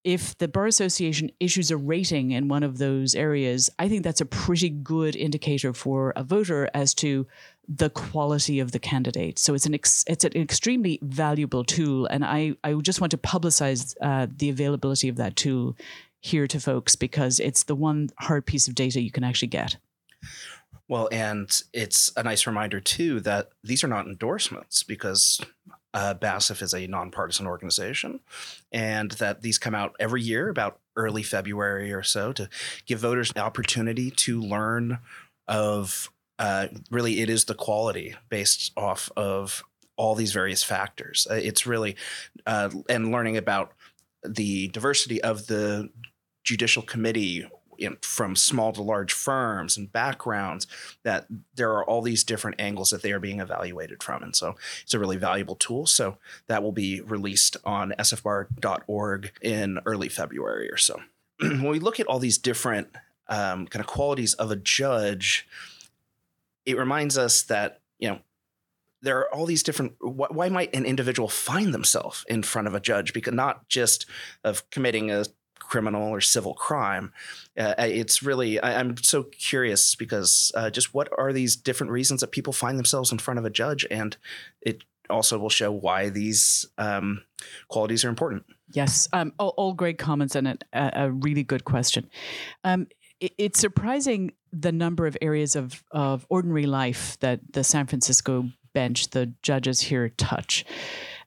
if 0.04 0.38
the 0.38 0.48
Bar 0.48 0.68
Association 0.68 1.32
issues 1.40 1.72
a 1.72 1.78
rating 1.78 2.32
in 2.32 2.48
one 2.48 2.64
of 2.64 2.78
those 2.78 3.16
areas, 3.16 3.70
I 3.80 3.88
think 3.88 4.04
that's 4.04 4.22
a 4.22 4.26
pretty 4.26 4.70
good 4.70 5.16
indicator 5.16 5.74
for 5.74 6.12
a 6.16 6.24
voter 6.24 6.70
as 6.74 6.94
to 6.96 7.26
the 7.68 7.90
quality 7.90 8.60
of 8.60 8.74
the 8.74 8.80
candidate. 8.80 9.40
So 9.40 9.54
it's 9.54 9.66
an 9.66 9.74
ex- 9.74 10.04
it's 10.08 10.26
an 10.26 10.36
extremely 10.36 11.00
valuable 11.02 11.64
tool, 11.64 12.06
and 12.08 12.26
I 12.26 12.56
I 12.64 12.74
just 12.74 13.00
want 13.00 13.12
to 13.12 13.18
publicize 13.18 13.96
uh, 14.02 14.28
the 14.36 14.50
availability 14.50 15.08
of 15.08 15.16
that 15.16 15.36
tool 15.36 15.76
here 16.20 16.48
to 16.48 16.60
folks 16.60 16.96
because 16.96 17.40
it's 17.40 17.64
the 17.64 17.76
one 17.76 18.10
hard 18.20 18.46
piece 18.46 18.68
of 18.68 18.76
data 18.76 19.02
you 19.02 19.12
can 19.12 19.24
actually 19.24 19.50
get. 19.50 19.78
Well, 20.88 21.08
and 21.12 21.50
it's 21.72 22.12
a 22.18 22.24
nice 22.24 22.46
reminder 22.46 22.80
too 22.80 23.22
that 23.22 23.50
these 23.64 23.84
are 23.84 23.88
not 23.88 24.06
endorsements 24.06 24.84
because 24.84 25.40
uh, 25.94 26.16
BASF 26.16 26.62
is 26.62 26.74
a 26.74 26.88
nonpartisan 26.88 27.48
organization, 27.48 28.20
and 28.72 29.12
that 29.12 29.42
these 29.42 29.58
come 29.58 29.76
out 29.76 29.96
every 30.00 30.22
year 30.22 30.50
about 30.50 30.80
early 30.96 31.24
February 31.24 31.94
or 31.94 32.04
so 32.04 32.34
to 32.34 32.50
give 32.86 33.00
voters 33.00 33.32
the 33.32 33.42
opportunity 33.42 34.12
to 34.12 34.42
learn 34.42 35.00
of 35.48 36.12
uh, 36.40 36.68
really 36.90 37.22
it 37.22 37.30
is 37.30 37.46
the 37.46 37.54
quality 37.54 38.16
based 38.30 38.72
off 38.76 39.10
of 39.16 39.64
all 39.96 40.16
these 40.16 40.34
various 40.34 40.64
factors. 40.64 41.28
Uh, 41.30 41.36
it's 41.36 41.68
really 41.68 41.96
uh, 42.48 42.70
and 42.90 43.12
learning 43.12 43.38
about 43.38 43.74
the 44.24 44.68
diversity 44.70 45.22
of 45.22 45.48
the 45.48 45.90
judicial 46.44 46.82
committee 46.82 47.48
you 47.84 47.90
know, 47.90 47.96
from 48.02 48.36
small 48.36 48.72
to 48.72 48.82
large 48.82 49.14
firms 49.14 49.78
and 49.78 49.92
backgrounds 49.92 50.66
that 51.04 51.28
there 51.56 51.72
are 51.72 51.86
all 51.86 52.02
these 52.02 52.24
different 52.24 52.60
angles 52.60 52.90
that 52.90 53.02
they 53.02 53.12
are 53.12 53.20
being 53.20 53.40
evaluated 53.40 54.02
from. 54.02 54.24
And 54.24 54.36
so 54.36 54.56
it's 54.82 54.94
a 54.94 55.00
really 55.00 55.18
valuable 55.18 55.56
tool. 55.56 55.86
So 55.86 56.18
that 56.48 56.64
will 56.64 56.72
be 56.72 57.02
released 57.02 57.58
on 57.66 57.94
sfbar.org 58.00 59.32
in 59.42 59.80
early 59.86 60.10
february 60.10 60.70
or 60.72 60.78
so. 60.78 61.02
When 61.40 61.64
we 61.68 61.80
look 61.80 62.00
at 62.00 62.08
all 62.08 62.20
these 62.20 62.38
different 62.38 62.88
um, 63.28 63.68
kind 63.68 63.82
of 63.82 63.88
qualities 63.88 64.34
of 64.36 64.50
a 64.50 64.56
judge 64.56 65.48
it 66.66 66.78
reminds 66.78 67.18
us 67.18 67.42
that 67.44 67.82
you 68.00 68.10
know 68.10 68.20
there 69.02 69.20
are 69.20 69.34
all 69.34 69.46
these 69.46 69.64
different 69.64 69.94
why 70.00 70.50
might 70.50 70.74
an 70.74 70.86
individual 70.86 71.28
find 71.28 71.74
themselves 71.74 72.24
in 72.30 72.42
front 72.42 72.68
of 72.68 72.74
a 72.74 72.80
judge? 72.80 73.14
Because 73.14 73.34
not 73.34 73.68
just 73.68 74.06
of 74.44 74.70
committing 74.70 75.12
a 75.12 75.26
criminal 75.74 76.04
or 76.04 76.22
civil 76.22 76.54
crime. 76.54 77.12
Uh, 77.58 77.74
it's 77.80 78.22
really, 78.22 78.60
I, 78.60 78.80
am 78.80 78.96
so 78.98 79.24
curious 79.24 79.96
because 79.96 80.52
uh, 80.54 80.70
just 80.70 80.94
what 80.94 81.10
are 81.18 81.34
these 81.34 81.56
different 81.56 81.92
reasons 81.92 82.22
that 82.22 82.28
people 82.32 82.54
find 82.54 82.78
themselves 82.78 83.12
in 83.12 83.18
front 83.18 83.40
of 83.40 83.46
a 83.46 83.50
judge? 83.50 83.84
And 83.90 84.16
it 84.62 84.84
also 85.10 85.40
will 85.40 85.50
show 85.50 85.72
why 85.72 86.10
these 86.10 86.68
um, 86.78 87.24
qualities 87.70 88.06
are 88.06 88.10
important. 88.10 88.46
Yes, 88.70 89.10
um, 89.14 89.34
all, 89.40 89.56
all, 89.58 89.74
great 89.74 89.98
comments 89.98 90.36
and 90.36 90.48
a, 90.48 90.58
a 90.74 91.12
really 91.12 91.44
good 91.44 91.66
question. 91.66 92.08
Um, 92.64 92.86
it, 93.20 93.34
it's 93.40 93.60
surprising 93.60 94.34
the 94.52 94.72
number 94.72 95.08
of 95.08 95.18
areas 95.24 95.56
of, 95.56 95.84
of 95.90 96.28
ordinary 96.30 96.68
life 96.68 97.18
that 97.22 97.40
the 97.52 97.64
San 97.64 97.88
Francisco 97.88 98.48
bench, 98.74 99.10
the 99.10 99.34
judges 99.42 99.82
here, 99.82 100.10
touch. 100.10 100.66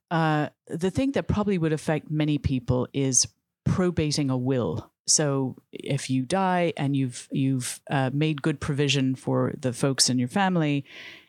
Uh, 0.09 0.51
the 0.69 0.93
thing 0.93 1.11
that 1.13 1.27
probably 1.27 1.59
would 1.59 1.73
affect 1.73 2.13
many 2.13 2.39
people 2.39 2.87
is 2.93 3.27
probating 3.67 4.31
a 4.31 4.37
will. 4.37 4.91
So 5.07 5.57
if 5.73 6.11
you 6.11 6.23
die 6.23 6.73
and 6.77 6.97
you've 6.97 7.29
you've 7.31 7.81
uh, 7.91 8.11
made 8.13 8.43
good 8.43 8.59
provision 8.61 9.15
for 9.15 9.53
the 9.61 9.73
folks 9.73 10.09
in 10.11 10.19
your 10.19 10.29
family, 10.29 10.85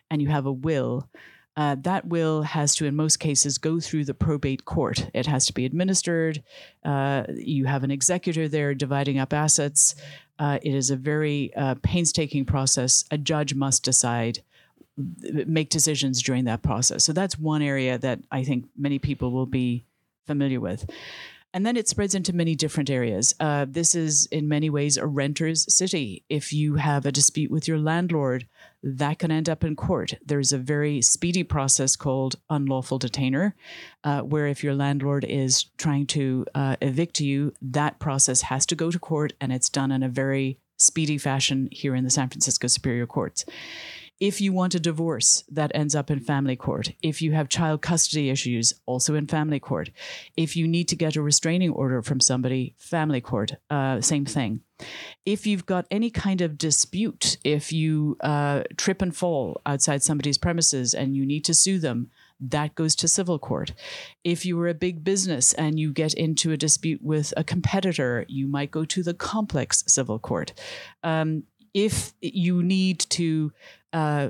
and 0.10 0.22
you 0.22 0.30
have 0.30 0.46
a 0.46 0.52
will, 0.52 1.10
uh, 1.58 1.76
that 1.82 2.06
will 2.08 2.44
has 2.44 2.76
to, 2.76 2.86
in 2.86 2.96
most 2.96 3.20
cases, 3.20 3.58
go 3.58 3.80
through 3.80 4.06
the 4.06 4.14
probate 4.14 4.66
court. 4.66 5.10
It 5.14 5.26
has 5.26 5.46
to 5.48 5.54
be 5.54 5.66
administered. 5.66 6.44
Uh, 6.86 7.24
you 7.36 7.66
have 7.66 7.84
an 7.84 7.92
executor 7.92 8.48
there 8.48 8.76
dividing 8.76 9.20
up 9.20 9.34
assets. 9.34 9.96
Uh, 10.40 10.60
it 10.62 10.76
is 10.76 10.92
a 10.92 10.96
very 10.96 11.52
uh, 11.56 11.76
painstaking 11.82 12.46
process. 12.46 13.06
A 13.10 13.18
judge 13.18 13.56
must 13.56 13.84
decide, 13.84 14.44
make 14.96 15.70
decisions 15.70 16.22
during 16.22 16.46
that 16.46 16.62
process. 16.62 17.04
So 17.04 17.12
that's 17.12 17.40
one 17.40 17.64
area 17.64 17.98
that 17.98 18.20
I 18.32 18.44
think 18.44 18.66
many 18.78 19.00
people 19.00 19.32
will 19.32 19.48
be 19.48 19.84
familiar 20.28 20.60
with. 20.60 20.88
And 21.58 21.66
then 21.66 21.76
it 21.76 21.88
spreads 21.88 22.14
into 22.14 22.36
many 22.36 22.54
different 22.54 22.88
areas. 22.88 23.34
Uh, 23.40 23.66
this 23.68 23.96
is, 23.96 24.28
in 24.28 24.48
many 24.48 24.70
ways, 24.70 24.96
a 24.96 25.08
renter's 25.08 25.66
city. 25.74 26.24
If 26.30 26.54
you 26.54 26.76
have 26.76 27.04
a 27.08 27.12
dispute 27.12 27.50
with 27.50 27.68
your 27.68 27.80
landlord, 27.80 28.48
that 28.84 29.18
can 29.18 29.32
end 29.32 29.50
up 29.50 29.64
in 29.64 29.76
court. 29.76 30.14
There's 30.24 30.54
a 30.54 30.60
very 30.60 31.02
speedy 31.02 31.42
process 31.42 31.96
called 31.96 32.36
unlawful 32.52 33.00
detainer, 33.00 33.56
uh, 34.04 34.22
where 34.22 34.46
if 34.46 34.64
your 34.64 34.76
landlord 34.76 35.26
is 35.26 35.64
trying 35.80 36.06
to 36.08 36.46
uh, 36.54 36.76
evict 36.80 37.22
you, 37.22 37.54
that 37.60 37.98
process 37.98 38.44
has 38.44 38.68
to 38.68 38.76
go 38.76 38.92
to 38.92 39.00
court 39.00 39.34
and 39.42 39.52
it's 39.52 39.68
done 39.68 39.92
in 39.92 40.04
a 40.04 40.10
very 40.10 40.60
speedy 40.78 41.18
fashion 41.18 41.70
here 41.72 41.96
in 41.96 42.04
the 42.04 42.12
San 42.12 42.30
Francisco 42.30 42.68
Superior 42.68 43.08
Courts. 43.08 43.46
If 44.20 44.42
you 44.42 44.52
want 44.52 44.74
a 44.74 44.80
divorce, 44.80 45.44
that 45.52 45.72
ends 45.76 45.94
up 45.94 46.10
in 46.10 46.20
family 46.20 46.56
court. 46.56 46.92
If 47.04 47.22
you 47.22 47.34
have 47.34 47.50
child 47.50 47.84
custody 47.84 48.32
issues, 48.32 48.74
also 48.88 49.14
in 49.14 49.28
family 49.28 49.60
court. 49.60 49.92
If 50.36 50.56
you 50.56 50.68
need 50.68 50.88
to 50.88 50.96
get 50.96 51.16
a 51.16 51.22
restraining 51.22 51.72
order 51.72 52.02
from 52.02 52.20
somebody, 52.20 52.74
family 52.80 53.22
court, 53.22 53.54
uh, 53.70 54.02
same 54.02 54.26
thing. 54.26 54.62
If 55.24 55.46
you've 55.46 55.68
got 55.68 55.86
any 55.92 56.10
kind 56.10 56.42
of 56.42 56.58
dispute, 56.58 57.38
if 57.44 57.72
you 57.72 58.18
uh, 58.22 58.64
trip 58.76 59.04
and 59.04 59.16
fall 59.16 59.62
outside 59.68 60.02
somebody's 60.02 60.40
premises 60.40 60.96
and 60.96 61.16
you 61.16 61.24
need 61.24 61.46
to 61.46 61.54
sue 61.54 61.78
them, 61.78 62.10
that 62.40 62.76
goes 62.76 62.96
to 62.96 63.08
civil 63.08 63.38
court. 63.38 63.74
If 64.24 64.46
you 64.46 64.58
were 64.58 64.68
a 64.68 64.74
big 64.74 65.04
business 65.04 65.54
and 65.54 65.80
you 65.80 65.92
get 65.92 66.14
into 66.16 66.52
a 66.52 66.58
dispute 66.58 67.02
with 67.04 67.34
a 67.38 67.44
competitor, 67.44 68.26
you 68.28 68.48
might 68.48 68.72
go 68.72 68.84
to 68.86 69.04
the 69.04 69.14
complex 69.14 69.84
civil 69.88 70.18
court. 70.18 70.54
Um, 71.04 71.44
if 71.74 72.14
you 72.22 72.64
need 72.64 73.00
to 73.00 73.52
uh, 73.94 74.30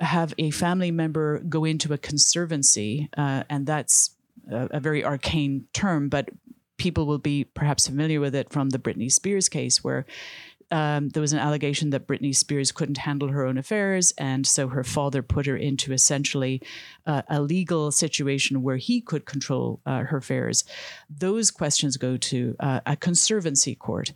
have 0.00 0.34
a 0.38 0.50
family 0.50 0.90
member 0.90 1.38
go 1.40 1.64
into 1.64 1.92
a 1.92 1.98
conservancy, 1.98 3.08
uh, 3.16 3.44
and 3.48 3.66
that's 3.66 4.10
a, 4.50 4.68
a, 4.72 4.80
very 4.80 5.04
arcane 5.04 5.66
term, 5.72 6.08
but 6.08 6.28
people 6.76 7.06
will 7.06 7.18
be 7.18 7.44
perhaps 7.44 7.86
familiar 7.86 8.20
with 8.20 8.34
it 8.34 8.50
from 8.52 8.70
the 8.70 8.78
Britney 8.78 9.10
Spears 9.10 9.48
case, 9.48 9.84
where 9.84 10.06
um, 10.70 11.08
there 11.10 11.20
was 11.20 11.32
an 11.32 11.38
allegation 11.38 11.90
that 11.90 12.06
Britney 12.06 12.34
Spears 12.34 12.72
couldn't 12.72 12.98
handle 12.98 13.28
her 13.28 13.44
own 13.44 13.58
affairs, 13.58 14.12
and 14.18 14.46
so 14.46 14.68
her 14.68 14.84
father 14.84 15.22
put 15.22 15.46
her 15.46 15.56
into 15.56 15.92
essentially 15.92 16.62
uh, 17.06 17.22
a 17.28 17.40
legal 17.40 17.90
situation 17.90 18.62
where 18.62 18.76
he 18.76 19.00
could 19.00 19.26
control 19.26 19.80
uh, 19.86 20.04
her 20.04 20.18
affairs. 20.18 20.64
Those 21.08 21.50
questions 21.50 21.96
go 21.96 22.16
to 22.16 22.56
uh, 22.60 22.80
a 22.86 22.96
conservancy 22.96 23.74
court, 23.74 24.12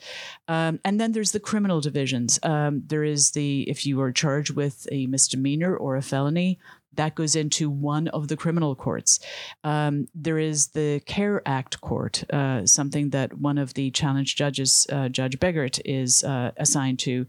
um, 0.48 0.80
and 0.84 1.00
then 1.00 1.12
there's 1.12 1.32
the 1.32 1.40
criminal 1.40 1.80
divisions. 1.80 2.38
Um, 2.42 2.82
there 2.86 3.04
is 3.04 3.32
the 3.32 3.62
if 3.62 3.86
you 3.86 4.00
are 4.00 4.12
charged 4.12 4.54
with 4.54 4.86
a 4.92 5.06
misdemeanor 5.06 5.76
or 5.76 5.96
a 5.96 6.02
felony, 6.02 6.58
that 6.96 7.14
goes 7.14 7.36
into 7.36 7.70
one 7.70 8.08
of 8.08 8.28
the 8.28 8.36
criminal 8.36 8.74
courts. 8.74 9.20
Um, 9.62 10.08
there 10.14 10.38
is 10.38 10.68
the 10.68 11.00
Care 11.06 11.42
Act 11.46 11.80
court, 11.80 12.24
uh, 12.32 12.66
something 12.66 13.10
that 13.10 13.38
one 13.38 13.58
of 13.58 13.74
the 13.74 13.90
challenge 13.90 14.36
judges, 14.36 14.86
uh, 14.90 15.08
Judge 15.08 15.38
Begert, 15.38 15.80
is 15.84 16.24
uh, 16.24 16.52
assigned 16.56 16.98
to. 17.00 17.26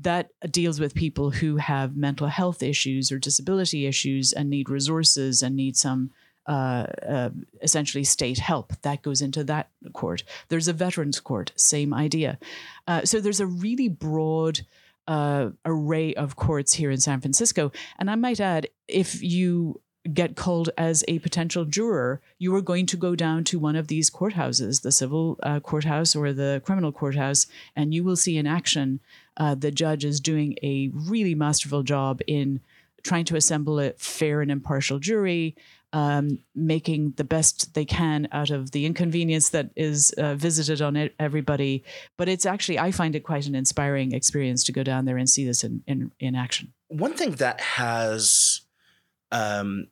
That 0.00 0.30
deals 0.50 0.80
with 0.80 0.94
people 0.94 1.30
who 1.30 1.56
have 1.56 1.96
mental 1.96 2.28
health 2.28 2.62
issues 2.62 3.12
or 3.12 3.18
disability 3.18 3.86
issues 3.86 4.32
and 4.32 4.48
need 4.48 4.70
resources 4.70 5.42
and 5.42 5.54
need 5.54 5.76
some 5.76 6.10
uh, 6.46 6.86
uh, 7.08 7.30
essentially 7.62 8.02
state 8.02 8.38
help. 8.38 8.72
That 8.82 9.02
goes 9.02 9.22
into 9.22 9.44
that 9.44 9.70
court. 9.92 10.24
There's 10.48 10.66
a 10.66 10.72
veterans 10.72 11.20
court, 11.20 11.52
same 11.56 11.94
idea. 11.94 12.38
Uh, 12.88 13.04
so 13.04 13.20
there's 13.20 13.40
a 13.40 13.46
really 13.46 13.88
broad 13.88 14.62
uh, 15.06 15.50
array 15.64 16.14
of 16.14 16.36
courts 16.36 16.74
here 16.74 16.90
in 16.90 17.00
San 17.00 17.20
Francisco. 17.20 17.72
And 17.98 18.10
I 18.10 18.14
might 18.14 18.40
add, 18.40 18.68
if 18.88 19.22
you 19.22 19.80
get 20.12 20.34
called 20.34 20.70
as 20.76 21.04
a 21.06 21.20
potential 21.20 21.64
juror, 21.64 22.20
you 22.38 22.54
are 22.56 22.60
going 22.60 22.86
to 22.86 22.96
go 22.96 23.14
down 23.14 23.44
to 23.44 23.58
one 23.58 23.76
of 23.76 23.86
these 23.86 24.10
courthouses, 24.10 24.82
the 24.82 24.90
civil 24.90 25.38
uh, 25.42 25.60
courthouse 25.60 26.16
or 26.16 26.32
the 26.32 26.60
criminal 26.64 26.90
courthouse, 26.90 27.46
and 27.76 27.94
you 27.94 28.02
will 28.02 28.16
see 28.16 28.36
in 28.36 28.46
action 28.46 29.00
uh, 29.36 29.54
the 29.54 29.70
judge 29.70 30.04
is 30.04 30.20
doing 30.20 30.56
a 30.62 30.90
really 30.92 31.34
masterful 31.34 31.82
job 31.82 32.20
in 32.26 32.60
trying 33.02 33.24
to 33.24 33.36
assemble 33.36 33.78
a 33.80 33.92
fair 33.92 34.40
and 34.40 34.50
impartial 34.50 34.98
jury, 34.98 35.56
um, 35.92 36.38
making 36.54 37.14
the 37.16 37.24
best 37.24 37.74
they 37.74 37.84
can 37.84 38.28
out 38.32 38.50
of 38.50 38.70
the 38.70 38.86
inconvenience 38.86 39.50
that 39.50 39.70
is 39.76 40.10
uh, 40.12 40.34
visited 40.34 40.80
on 40.80 41.10
everybody. 41.18 41.84
But 42.16 42.28
it's 42.28 42.46
actually, 42.46 42.78
I 42.78 42.90
find 42.90 43.14
it 43.14 43.20
quite 43.20 43.46
an 43.46 43.54
inspiring 43.54 44.12
experience 44.12 44.64
to 44.64 44.72
go 44.72 44.82
down 44.82 45.04
there 45.04 45.16
and 45.16 45.28
see 45.28 45.44
this 45.44 45.64
in, 45.64 45.82
in, 45.86 46.12
in 46.18 46.34
action. 46.34 46.72
One 46.88 47.14
thing 47.14 47.32
that 47.32 47.60
has 47.60 48.62
um, 49.30 49.88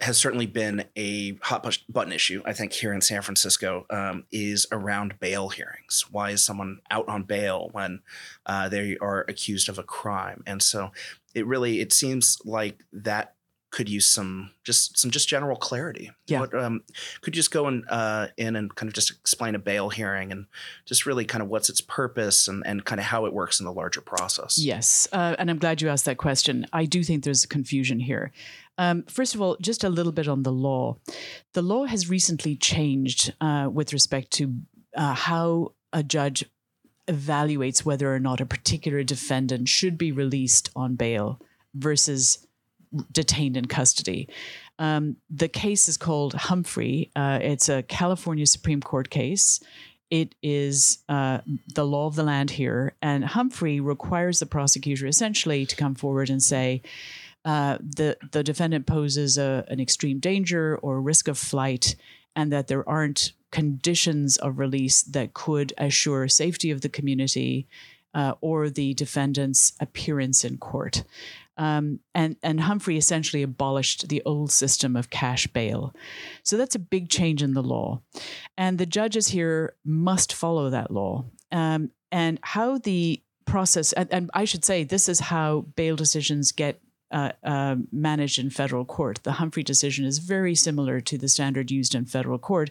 has 0.00 0.16
certainly 0.16 0.46
been 0.46 0.84
a 0.96 1.34
hot 1.42 1.78
button 1.88 2.12
issue, 2.12 2.42
I 2.44 2.52
think, 2.52 2.72
here 2.72 2.92
in 2.92 3.00
San 3.00 3.22
Francisco 3.22 3.86
um, 3.90 4.24
is 4.30 4.66
around 4.70 5.18
bail 5.20 5.48
hearings. 5.48 6.04
Why 6.10 6.30
is 6.30 6.44
someone 6.44 6.80
out 6.90 7.08
on 7.08 7.24
bail 7.24 7.68
when 7.72 8.00
uh, 8.46 8.68
they 8.68 8.96
are 9.00 9.24
accused 9.28 9.68
of 9.68 9.78
a 9.78 9.82
crime? 9.82 10.42
And 10.46 10.62
so 10.62 10.92
it 11.34 11.46
really 11.46 11.80
it 11.80 11.92
seems 11.92 12.38
like 12.44 12.84
that 12.92 13.34
could 13.72 13.88
use 13.88 14.06
some 14.06 14.50
just 14.64 14.96
some 14.98 15.10
just 15.10 15.28
general 15.28 15.56
clarity. 15.56 16.12
Yeah. 16.26 16.40
What, 16.40 16.54
um, 16.54 16.84
could 17.22 17.34
you 17.34 17.40
just 17.40 17.50
go 17.50 17.66
in, 17.66 17.84
uh, 17.88 18.28
in 18.36 18.54
and 18.54 18.72
kind 18.72 18.88
of 18.88 18.94
just 18.94 19.10
explain 19.10 19.54
a 19.56 19.58
bail 19.58 19.88
hearing 19.88 20.30
and 20.30 20.46
just 20.84 21.06
really 21.06 21.24
kind 21.24 21.42
of 21.42 21.48
what's 21.48 21.68
its 21.68 21.80
purpose 21.80 22.46
and, 22.46 22.62
and 22.66 22.84
kind 22.84 23.00
of 23.00 23.06
how 23.06 23.24
it 23.24 23.32
works 23.32 23.58
in 23.58 23.66
the 23.66 23.72
larger 23.72 24.02
process? 24.02 24.58
Yes. 24.58 25.08
Uh, 25.10 25.34
and 25.38 25.50
I'm 25.50 25.58
glad 25.58 25.82
you 25.82 25.88
asked 25.88 26.04
that 26.04 26.18
question. 26.18 26.66
I 26.72 26.84
do 26.84 27.02
think 27.02 27.24
there's 27.24 27.44
a 27.44 27.48
confusion 27.48 27.98
here. 27.98 28.30
Um, 28.78 29.04
first 29.04 29.34
of 29.34 29.40
all, 29.40 29.56
just 29.60 29.84
a 29.84 29.88
little 29.88 30.12
bit 30.12 30.28
on 30.28 30.42
the 30.42 30.52
law. 30.52 30.98
The 31.54 31.62
law 31.62 31.84
has 31.86 32.08
recently 32.10 32.56
changed 32.56 33.34
uh, 33.40 33.68
with 33.72 33.92
respect 33.92 34.30
to 34.32 34.54
uh, 34.96 35.14
how 35.14 35.72
a 35.92 36.02
judge 36.02 36.44
evaluates 37.08 37.84
whether 37.84 38.14
or 38.14 38.20
not 38.20 38.40
a 38.40 38.46
particular 38.46 39.02
defendant 39.02 39.68
should 39.68 39.98
be 39.98 40.12
released 40.12 40.70
on 40.76 40.94
bail 40.94 41.40
versus 41.74 42.46
detained 43.10 43.56
in 43.56 43.66
custody. 43.66 44.28
Um, 44.78 45.16
the 45.30 45.48
case 45.48 45.88
is 45.88 45.96
called 45.96 46.34
Humphrey. 46.34 47.10
Uh, 47.14 47.38
it's 47.42 47.68
a 47.68 47.82
California 47.82 48.46
Supreme 48.46 48.80
Court 48.80 49.10
case. 49.10 49.60
It 50.10 50.34
is 50.42 50.98
uh, 51.08 51.38
the 51.74 51.86
law 51.86 52.06
of 52.06 52.16
the 52.16 52.22
land 52.22 52.50
here. 52.50 52.94
And 53.00 53.24
Humphrey 53.24 53.80
requires 53.80 54.38
the 54.38 54.46
prosecutor 54.46 55.06
essentially 55.06 55.64
to 55.66 55.76
come 55.76 55.94
forward 55.94 56.30
and 56.30 56.42
say, 56.42 56.82
uh, 57.44 57.78
the, 57.80 58.16
the 58.30 58.42
defendant 58.42 58.86
poses 58.86 59.38
a, 59.38 59.64
an 59.68 59.80
extreme 59.80 60.18
danger 60.20 60.76
or 60.82 61.00
risk 61.00 61.28
of 61.28 61.38
flight, 61.38 61.96
and 62.36 62.52
that 62.52 62.68
there 62.68 62.88
aren't 62.88 63.32
conditions 63.50 64.36
of 64.36 64.58
release 64.58 65.02
that 65.02 65.34
could 65.34 65.72
assure 65.76 66.28
safety 66.28 66.70
of 66.70 66.80
the 66.80 66.88
community 66.88 67.66
uh, 68.14 68.34
or 68.40 68.70
the 68.70 68.94
defendant's 68.94 69.72
appearance 69.80 70.44
in 70.44 70.58
court. 70.58 71.04
Um, 71.56 72.00
and, 72.14 72.36
and 72.42 72.60
Humphrey 72.60 72.96
essentially 72.96 73.42
abolished 73.42 74.08
the 74.08 74.22
old 74.24 74.50
system 74.50 74.96
of 74.96 75.10
cash 75.10 75.46
bail. 75.46 75.94
So 76.42 76.56
that's 76.56 76.74
a 76.74 76.80
big 76.80 77.08
change 77.08 77.42
in 77.42 77.54
the 77.54 77.62
law. 77.62 78.00
And 78.56 78.78
the 78.78 78.86
judges 78.86 79.28
here 79.28 79.74
must 79.84 80.32
follow 80.32 80.70
that 80.70 80.90
law. 80.90 81.26
Um, 81.50 81.90
and 82.10 82.38
how 82.42 82.78
the 82.78 83.22
process, 83.44 83.92
and, 83.92 84.12
and, 84.12 84.30
I 84.32 84.44
should 84.44 84.64
say, 84.64 84.84
this 84.84 85.08
is 85.08 85.20
how 85.20 85.66
bail 85.76 85.96
decisions 85.96 86.52
get 86.52 86.80
uh, 87.10 87.32
uh, 87.44 87.76
managed 87.90 88.38
in 88.38 88.48
federal 88.48 88.86
court. 88.86 89.20
The 89.22 89.32
Humphrey 89.32 89.62
decision 89.62 90.06
is 90.06 90.18
very 90.18 90.54
similar 90.54 91.00
to 91.02 91.18
the 91.18 91.28
standard 91.28 91.70
used 91.70 91.94
in 91.94 92.06
federal 92.06 92.38
court 92.38 92.70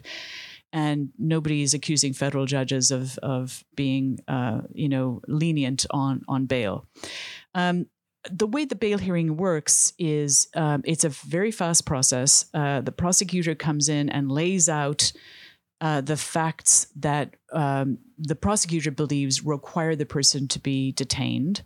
and 0.72 1.10
nobody 1.18 1.62
is 1.62 1.74
accusing 1.74 2.12
federal 2.12 2.46
judges 2.46 2.90
of 2.90 3.18
of 3.18 3.64
being 3.74 4.18
uh, 4.26 4.62
you 4.72 4.88
know 4.88 5.20
lenient 5.28 5.86
on 5.90 6.22
on 6.28 6.46
bail. 6.46 6.86
Um, 7.54 7.86
the 8.30 8.46
way 8.46 8.64
the 8.64 8.74
bail 8.74 8.98
hearing 8.98 9.36
works 9.36 9.92
is 9.98 10.48
um, 10.54 10.82
it's 10.84 11.04
a 11.04 11.08
very 11.08 11.50
fast 11.50 11.86
process. 11.86 12.46
Uh, 12.54 12.80
the 12.80 12.92
prosecutor 12.92 13.54
comes 13.54 13.88
in 13.88 14.08
and 14.08 14.30
lays 14.30 14.68
out 14.68 15.12
uh, 15.80 16.00
the 16.00 16.16
facts 16.16 16.86
that 16.94 17.34
um, 17.52 17.98
the 18.16 18.36
prosecutor 18.36 18.92
believes 18.92 19.44
require 19.44 19.96
the 19.96 20.06
person 20.06 20.46
to 20.46 20.60
be 20.60 20.92
detained. 20.92 21.62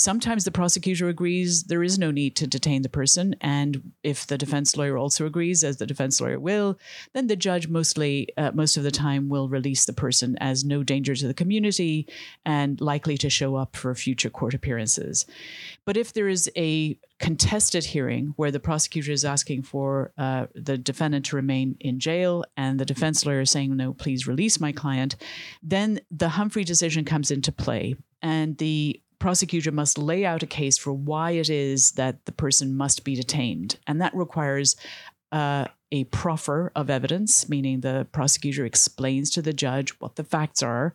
Sometimes 0.00 0.44
the 0.44 0.50
prosecutor 0.50 1.08
agrees 1.08 1.64
there 1.64 1.82
is 1.82 1.98
no 1.98 2.10
need 2.10 2.34
to 2.36 2.46
detain 2.46 2.80
the 2.80 2.88
person. 2.88 3.36
And 3.42 3.92
if 4.02 4.26
the 4.26 4.38
defense 4.38 4.74
lawyer 4.74 4.96
also 4.96 5.26
agrees, 5.26 5.62
as 5.62 5.76
the 5.76 5.86
defense 5.86 6.22
lawyer 6.22 6.40
will, 6.40 6.78
then 7.12 7.26
the 7.26 7.36
judge 7.36 7.68
mostly, 7.68 8.28
uh, 8.38 8.50
most 8.54 8.78
of 8.78 8.82
the 8.82 8.90
time, 8.90 9.28
will 9.28 9.50
release 9.50 9.84
the 9.84 9.92
person 9.92 10.38
as 10.40 10.64
no 10.64 10.82
danger 10.82 11.14
to 11.14 11.26
the 11.26 11.34
community 11.34 12.08
and 12.46 12.80
likely 12.80 13.18
to 13.18 13.28
show 13.28 13.56
up 13.56 13.76
for 13.76 13.94
future 13.94 14.30
court 14.30 14.54
appearances. 14.54 15.26
But 15.84 15.98
if 15.98 16.14
there 16.14 16.28
is 16.28 16.50
a 16.56 16.96
contested 17.18 17.84
hearing 17.84 18.32
where 18.36 18.50
the 18.50 18.58
prosecutor 18.58 19.12
is 19.12 19.26
asking 19.26 19.64
for 19.64 20.12
uh, 20.16 20.46
the 20.54 20.78
defendant 20.78 21.26
to 21.26 21.36
remain 21.36 21.76
in 21.78 22.00
jail 22.00 22.42
and 22.56 22.80
the 22.80 22.86
defense 22.86 23.26
lawyer 23.26 23.42
is 23.42 23.50
saying, 23.50 23.76
no, 23.76 23.92
please 23.92 24.26
release 24.26 24.58
my 24.58 24.72
client, 24.72 25.16
then 25.62 26.00
the 26.10 26.30
Humphrey 26.30 26.64
decision 26.64 27.04
comes 27.04 27.30
into 27.30 27.52
play. 27.52 27.96
And 28.22 28.56
the 28.56 29.02
prosecutor 29.20 29.70
must 29.70 29.98
lay 29.98 30.24
out 30.24 30.42
a 30.42 30.46
case 30.46 30.76
for 30.76 30.92
why 30.92 31.32
it 31.32 31.48
is 31.48 31.92
that 31.92 32.24
the 32.24 32.32
person 32.32 32.76
must 32.76 33.04
be 33.04 33.14
detained. 33.14 33.76
And 33.86 34.00
that 34.00 34.14
requires 34.14 34.74
uh, 35.30 35.66
a 35.92 36.04
proffer 36.04 36.72
of 36.74 36.90
evidence, 36.90 37.48
meaning 37.48 37.80
the 37.80 38.08
prosecutor 38.10 38.64
explains 38.64 39.30
to 39.30 39.42
the 39.42 39.52
judge 39.52 39.90
what 40.00 40.16
the 40.16 40.24
facts 40.24 40.62
are 40.62 40.94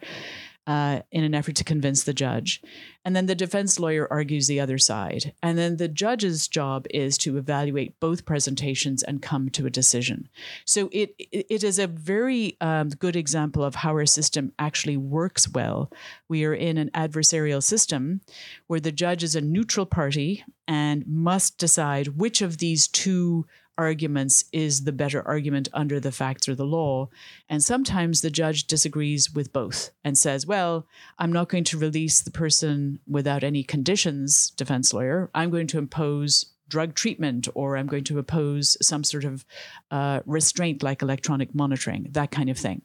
uh, 0.67 1.01
in 1.11 1.23
an 1.23 1.35
effort 1.35 1.55
to 1.55 1.63
convince 1.63 2.03
the 2.03 2.13
judge. 2.13 2.61
And 3.03 3.15
then 3.15 3.27
the 3.27 3.35
defense 3.35 3.79
lawyer 3.79 4.07
argues 4.11 4.47
the 4.47 4.59
other 4.59 4.79
side. 4.79 5.33
And 5.43 5.57
then 5.57 5.77
the 5.77 5.87
judge's 5.87 6.47
job 6.47 6.87
is 6.89 7.19
to 7.19 7.37
evaluate 7.37 7.99
both 7.99 8.25
presentations 8.25 9.03
and 9.03 9.21
come 9.21 9.49
to 9.49 9.67
a 9.67 9.69
decision. 9.69 10.27
So 10.65 10.89
it 10.91 11.13
it 11.19 11.63
is 11.63 11.77
a 11.77 11.87
very 11.87 12.57
um, 12.61 12.89
good 12.89 13.15
example 13.15 13.63
of 13.63 13.75
how 13.75 13.91
our 13.91 14.07
system 14.07 14.53
actually 14.57 14.97
works 14.97 15.47
well. 15.47 15.91
We 16.27 16.45
are 16.45 16.55
in 16.55 16.77
an 16.77 16.89
adversarial 16.95 17.61
system 17.61 18.21
where 18.67 18.79
the 18.79 18.91
judge 18.91 19.23
is 19.23 19.35
a 19.35 19.41
neutral 19.41 19.85
party 19.85 20.43
and 20.67 21.05
must 21.05 21.59
decide 21.59 22.17
which 22.19 22.41
of 22.41 22.57
these 22.57 22.87
two 22.87 23.45
arguments 23.77 24.45
is 24.51 24.83
the 24.83 24.91
better 24.91 25.25
argument 25.27 25.67
under 25.73 25.99
the 25.99 26.11
facts 26.11 26.47
or 26.47 26.55
the 26.55 26.65
law. 26.65 27.09
And 27.49 27.63
sometimes 27.63 28.21
the 28.21 28.29
judge 28.29 28.65
disagrees 28.65 29.33
with 29.33 29.53
both 29.53 29.91
and 30.03 30.17
says, 30.17 30.45
well, 30.45 30.87
I'm 31.19 31.33
not 31.33 31.49
going 31.49 31.63
to 31.65 31.77
release 31.77 32.21
the 32.21 32.31
person 32.31 32.99
without 33.07 33.43
any 33.43 33.63
conditions, 33.63 34.51
defense 34.51 34.93
lawyer. 34.93 35.29
I'm 35.33 35.49
going 35.49 35.67
to 35.67 35.77
impose 35.77 36.45
drug 36.67 36.95
treatment 36.95 37.47
or 37.53 37.77
I'm 37.77 37.87
going 37.87 38.03
to 38.05 38.17
impose 38.17 38.77
some 38.81 39.03
sort 39.03 39.23
of 39.23 39.45
uh, 39.91 40.21
restraint 40.25 40.81
like 40.81 41.01
electronic 41.01 41.53
monitoring, 41.53 42.07
that 42.11 42.31
kind 42.31 42.49
of 42.49 42.57
thing. 42.57 42.81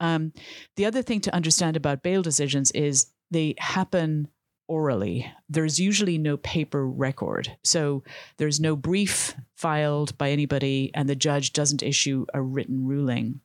Um, 0.00 0.32
the 0.76 0.84
other 0.84 1.02
thing 1.02 1.20
to 1.22 1.34
understand 1.34 1.76
about 1.76 2.02
bail 2.02 2.22
decisions 2.22 2.70
is 2.72 3.06
they 3.30 3.54
happen 3.58 4.28
orally. 4.68 5.30
There's 5.48 5.78
usually 5.78 6.18
no 6.18 6.36
paper 6.38 6.86
record. 6.86 7.56
So 7.62 8.02
there's 8.36 8.60
no 8.60 8.76
brief 8.76 9.34
filed 9.54 10.16
by 10.18 10.30
anybody, 10.30 10.90
and 10.94 11.08
the 11.08 11.16
judge 11.16 11.52
doesn't 11.52 11.82
issue 11.82 12.26
a 12.34 12.42
written 12.42 12.86
ruling. 12.86 13.40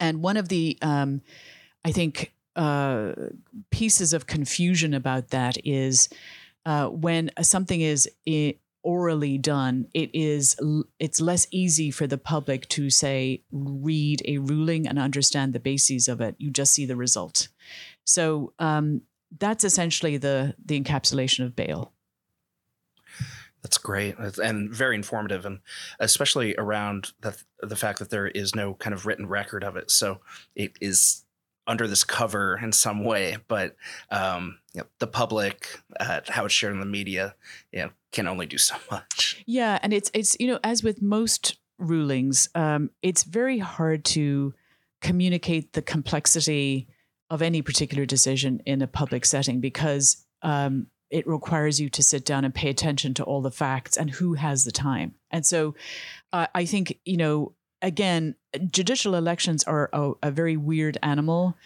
And 0.00 0.22
one 0.22 0.36
of 0.36 0.48
the, 0.48 0.78
um, 0.82 1.22
I 1.84 1.92
think, 1.92 2.32
uh, 2.56 3.12
pieces 3.70 4.12
of 4.12 4.26
confusion 4.26 4.94
about 4.94 5.28
that 5.28 5.56
is 5.64 6.08
uh, 6.66 6.86
when 6.86 7.30
something 7.42 7.80
is 7.80 8.08
orally 8.82 9.38
done, 9.38 9.88
it 9.94 10.10
is 10.14 10.56
it's 10.98 11.20
less 11.20 11.46
easy 11.50 11.90
for 11.90 12.06
the 12.06 12.18
public 12.18 12.68
to 12.68 12.90
say 12.90 13.42
read 13.50 14.22
a 14.26 14.38
ruling 14.38 14.86
and 14.86 14.98
understand 14.98 15.52
the 15.52 15.60
bases 15.60 16.06
of 16.06 16.20
it. 16.20 16.36
You 16.38 16.50
just 16.50 16.72
see 16.72 16.86
the 16.86 16.96
result. 16.96 17.48
So 18.04 18.52
um, 18.58 19.02
that's 19.38 19.64
essentially 19.64 20.16
the 20.16 20.54
the 20.64 20.80
encapsulation 20.80 21.44
of 21.44 21.56
bail. 21.56 21.92
That's 23.62 23.78
great 23.78 24.16
and 24.18 24.70
very 24.70 24.94
informative, 24.94 25.46
and 25.46 25.60
especially 25.98 26.54
around 26.56 27.12
the 27.20 27.36
the 27.62 27.76
fact 27.76 27.98
that 27.98 28.10
there 28.10 28.26
is 28.26 28.54
no 28.54 28.74
kind 28.74 28.92
of 28.92 29.06
written 29.06 29.26
record 29.26 29.64
of 29.64 29.76
it. 29.76 29.90
So 29.90 30.20
it 30.54 30.76
is 30.80 31.24
under 31.66 31.86
this 31.86 32.04
cover 32.04 32.60
in 32.62 32.72
some 32.72 33.04
way, 33.04 33.38
but 33.48 33.74
um, 34.10 34.58
you 34.74 34.82
know, 34.82 34.86
the 34.98 35.06
public, 35.06 35.80
uh, 35.98 36.20
how 36.28 36.44
it's 36.44 36.52
shared 36.52 36.74
in 36.74 36.80
the 36.80 36.86
media, 36.86 37.34
you 37.72 37.80
know, 37.80 37.90
can 38.12 38.28
only 38.28 38.46
do 38.46 38.58
so 38.58 38.76
much. 38.90 39.42
Yeah, 39.46 39.78
and 39.82 39.92
it's 39.92 40.10
it's 40.12 40.36
you 40.38 40.46
know 40.46 40.60
as 40.62 40.82
with 40.82 41.00
most 41.00 41.58
rulings, 41.78 42.48
um, 42.54 42.90
it's 43.02 43.24
very 43.24 43.58
hard 43.58 44.04
to 44.04 44.54
communicate 45.00 45.72
the 45.72 45.82
complexity 45.82 46.88
of 47.30 47.42
any 47.42 47.62
particular 47.62 48.06
decision 48.06 48.60
in 48.66 48.82
a 48.82 48.86
public 48.86 49.24
setting 49.24 49.60
because 49.60 50.24
um, 50.42 50.86
it 51.10 51.26
requires 51.26 51.80
you 51.80 51.88
to 51.88 52.02
sit 52.02 52.24
down 52.24 52.44
and 52.44 52.54
pay 52.54 52.68
attention 52.68 53.14
to 53.14 53.24
all 53.24 53.40
the 53.40 53.50
facts 53.50 53.96
and 53.96 54.10
who 54.10 54.34
has 54.34 54.64
the 54.64 54.72
time. 54.72 55.14
And 55.30 55.46
so 55.46 55.74
uh, 56.32 56.46
I 56.54 56.64
think, 56.64 56.98
you 57.04 57.16
know, 57.16 57.54
again, 57.82 58.34
judicial 58.70 59.14
elections 59.14 59.64
are 59.64 59.90
a, 59.92 60.12
a 60.22 60.30
very 60.30 60.56
weird 60.56 60.98
animal. 61.02 61.56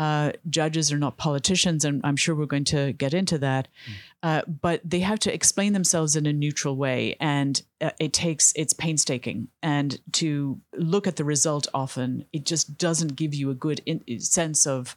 Uh, 0.00 0.32
judges 0.48 0.90
are 0.90 0.96
not 0.96 1.18
politicians, 1.18 1.84
and 1.84 2.00
I'm 2.04 2.16
sure 2.16 2.34
we're 2.34 2.46
going 2.46 2.64
to 2.64 2.94
get 2.94 3.12
into 3.12 3.36
that. 3.36 3.68
Mm. 3.86 3.92
Uh, 4.22 4.42
but 4.46 4.80
they 4.82 5.00
have 5.00 5.18
to 5.18 5.34
explain 5.34 5.74
themselves 5.74 6.16
in 6.16 6.24
a 6.24 6.32
neutral 6.32 6.74
way, 6.74 7.16
and 7.20 7.60
uh, 7.82 7.90
it 8.00 8.14
takes 8.14 8.54
it's 8.56 8.72
painstaking. 8.72 9.48
And 9.62 10.00
to 10.12 10.58
look 10.74 11.06
at 11.06 11.16
the 11.16 11.24
result, 11.24 11.68
often 11.74 12.24
it 12.32 12.46
just 12.46 12.78
doesn't 12.78 13.14
give 13.14 13.34
you 13.34 13.50
a 13.50 13.54
good 13.54 13.82
in- 13.84 14.20
sense 14.20 14.66
of 14.66 14.96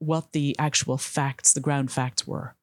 what 0.00 0.32
the 0.32 0.56
actual 0.58 0.98
facts, 0.98 1.52
the 1.52 1.60
ground 1.60 1.92
facts 1.92 2.26
were 2.26 2.56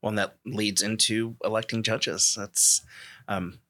one 0.00 0.16
that 0.16 0.34
leads 0.44 0.82
into 0.82 1.36
electing 1.42 1.82
judges. 1.82 2.34
That's 2.36 2.82
um, 3.28 3.60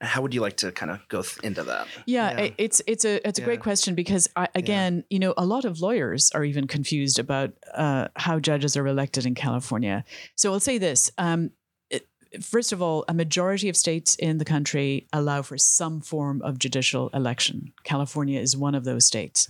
how 0.00 0.20
would 0.20 0.34
you 0.34 0.40
like 0.40 0.56
to 0.58 0.72
kind 0.72 0.90
of 0.90 1.00
go 1.08 1.22
th- 1.22 1.38
into 1.42 1.62
that? 1.64 1.88
Yeah, 2.04 2.38
yeah, 2.38 2.50
it's 2.58 2.82
it's 2.86 3.04
a 3.04 3.26
it's 3.26 3.38
a 3.38 3.42
yeah. 3.42 3.46
great 3.46 3.60
question 3.60 3.94
because 3.94 4.28
I, 4.36 4.48
again, 4.54 4.96
yeah. 4.96 5.02
you 5.14 5.18
know, 5.18 5.34
a 5.36 5.46
lot 5.46 5.64
of 5.64 5.80
lawyers 5.80 6.30
are 6.34 6.44
even 6.44 6.66
confused 6.66 7.18
about 7.18 7.52
uh, 7.74 8.08
how 8.16 8.38
judges 8.38 8.76
are 8.76 8.86
elected 8.86 9.24
in 9.24 9.34
California. 9.34 10.04
So 10.34 10.52
I'll 10.52 10.60
say 10.60 10.76
this: 10.76 11.10
um, 11.16 11.50
it, 11.88 12.06
first 12.42 12.72
of 12.72 12.82
all, 12.82 13.06
a 13.08 13.14
majority 13.14 13.70
of 13.70 13.76
states 13.76 14.16
in 14.16 14.36
the 14.36 14.44
country 14.44 15.08
allow 15.14 15.40
for 15.40 15.56
some 15.56 16.02
form 16.02 16.42
of 16.42 16.58
judicial 16.58 17.08
election. 17.14 17.72
California 17.84 18.38
is 18.38 18.54
one 18.54 18.74
of 18.74 18.84
those 18.84 19.06
states, 19.06 19.48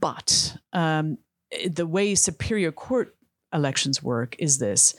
but 0.00 0.56
um, 0.72 1.18
the 1.64 1.86
way 1.86 2.16
Superior 2.16 2.72
Court 2.72 3.14
elections 3.52 4.02
work 4.02 4.34
is 4.40 4.58
this. 4.58 4.96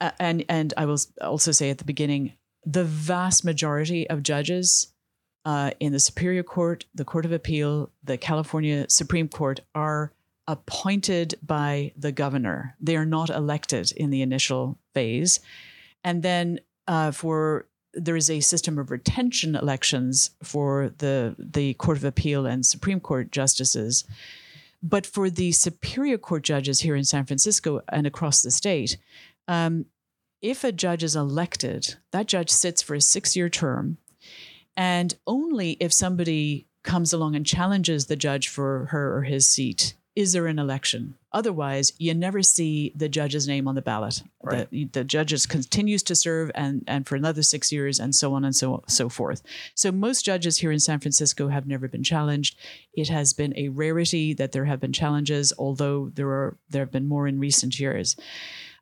Uh, 0.00 0.12
and 0.20 0.44
and 0.48 0.72
I 0.76 0.86
will 0.86 0.98
also 1.20 1.50
say 1.50 1.70
at 1.70 1.78
the 1.78 1.84
beginning, 1.84 2.34
the 2.64 2.84
vast 2.84 3.44
majority 3.44 4.08
of 4.08 4.22
judges 4.22 4.88
uh, 5.44 5.72
in 5.80 5.92
the 5.92 6.00
Superior 6.00 6.42
Court, 6.42 6.84
the 6.94 7.04
Court 7.04 7.24
of 7.24 7.32
Appeal, 7.32 7.90
the 8.04 8.16
California 8.16 8.86
Supreme 8.88 9.28
Court 9.28 9.60
are 9.74 10.12
appointed 10.46 11.34
by 11.42 11.92
the 11.96 12.12
governor. 12.12 12.76
They 12.80 12.96
are 12.96 13.06
not 13.06 13.30
elected 13.30 13.92
in 13.92 14.10
the 14.10 14.22
initial 14.22 14.78
phase, 14.94 15.40
and 16.04 16.22
then 16.22 16.60
uh, 16.86 17.10
for 17.10 17.66
there 17.94 18.16
is 18.16 18.30
a 18.30 18.40
system 18.40 18.78
of 18.78 18.90
retention 18.90 19.54
elections 19.54 20.30
for 20.42 20.92
the 20.98 21.34
the 21.38 21.74
Court 21.74 21.98
of 21.98 22.04
Appeal 22.04 22.46
and 22.46 22.64
Supreme 22.64 23.00
Court 23.00 23.30
justices. 23.32 24.04
But 24.82 25.06
for 25.06 25.30
the 25.30 25.52
Superior 25.52 26.18
Court 26.18 26.42
judges 26.42 26.80
here 26.80 26.96
in 26.96 27.04
San 27.04 27.24
Francisco 27.24 27.82
and 27.88 28.04
across 28.04 28.42
the 28.42 28.50
state, 28.50 28.96
um, 29.46 29.86
if 30.42 30.64
a 30.64 30.72
judge 30.72 31.04
is 31.04 31.16
elected, 31.16 31.94
that 32.10 32.26
judge 32.26 32.50
sits 32.50 32.82
for 32.82 32.94
a 32.94 33.00
six 33.00 33.36
year 33.36 33.48
term. 33.48 33.98
And 34.76 35.14
only 35.26 35.72
if 35.80 35.92
somebody 35.92 36.66
comes 36.82 37.12
along 37.12 37.36
and 37.36 37.46
challenges 37.46 38.06
the 38.06 38.16
judge 38.16 38.48
for 38.48 38.86
her 38.90 39.16
or 39.16 39.22
his 39.22 39.46
seat 39.46 39.94
is 40.14 40.34
there 40.34 40.46
an 40.46 40.58
election. 40.58 41.14
Otherwise, 41.32 41.94
you 41.96 42.12
never 42.12 42.42
see 42.42 42.92
the 42.94 43.08
judge's 43.08 43.48
name 43.48 43.66
on 43.66 43.74
the 43.74 43.80
ballot. 43.80 44.22
Right. 44.42 44.68
The, 44.68 44.84
the 44.84 45.04
judges 45.04 45.46
continues 45.46 46.02
to 46.02 46.14
serve 46.14 46.50
and, 46.54 46.84
and 46.86 47.06
for 47.06 47.16
another 47.16 47.42
six 47.42 47.72
years 47.72 47.98
and 47.98 48.14
so 48.14 48.34
on 48.34 48.44
and 48.44 48.54
so 48.54 48.82
so 48.88 49.08
forth. 49.08 49.42
So 49.74 49.90
most 49.90 50.24
judges 50.24 50.58
here 50.58 50.70
in 50.70 50.80
San 50.80 51.00
Francisco 51.00 51.48
have 51.48 51.66
never 51.66 51.88
been 51.88 52.02
challenged. 52.02 52.58
It 52.92 53.08
has 53.08 53.32
been 53.32 53.54
a 53.56 53.70
rarity 53.70 54.34
that 54.34 54.52
there 54.52 54.66
have 54.66 54.80
been 54.80 54.92
challenges, 54.92 55.52
although 55.58 56.10
there 56.12 56.28
are 56.28 56.58
there 56.68 56.82
have 56.82 56.92
been 56.92 57.08
more 57.08 57.26
in 57.26 57.40
recent 57.40 57.80
years. 57.80 58.14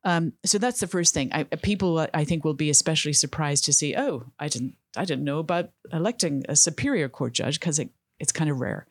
Um, 0.05 0.33
so 0.45 0.59
that's 0.59 0.81
the 0.81 0.87
first 0.87 1.13
thing. 1.13 1.31
I, 1.33 1.45
people, 1.45 2.07
I 2.15 2.25
think, 2.25 2.45
will 2.45 2.55
be 2.55 2.71
especially 2.71 3.13
surprised 3.13 3.65
to 3.67 3.73
see. 3.73 3.95
Oh, 3.97 4.25
I 4.39 4.49
didn't, 4.49 4.77
I 4.97 5.05
didn't 5.05 5.25
know 5.25 5.39
about 5.39 5.71
electing 5.93 6.45
a 6.49 6.57
superior 6.57 7.09
court 7.09 7.35
judge 7.35 7.61
because 7.61 7.79
it, 7.79 7.91
it's 8.19 8.33
kind 8.33 8.51
of 8.51 8.61
rare. 8.61 8.87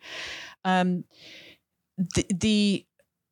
Um, 0.64 1.06
the, 1.98 2.26
the 2.30 2.86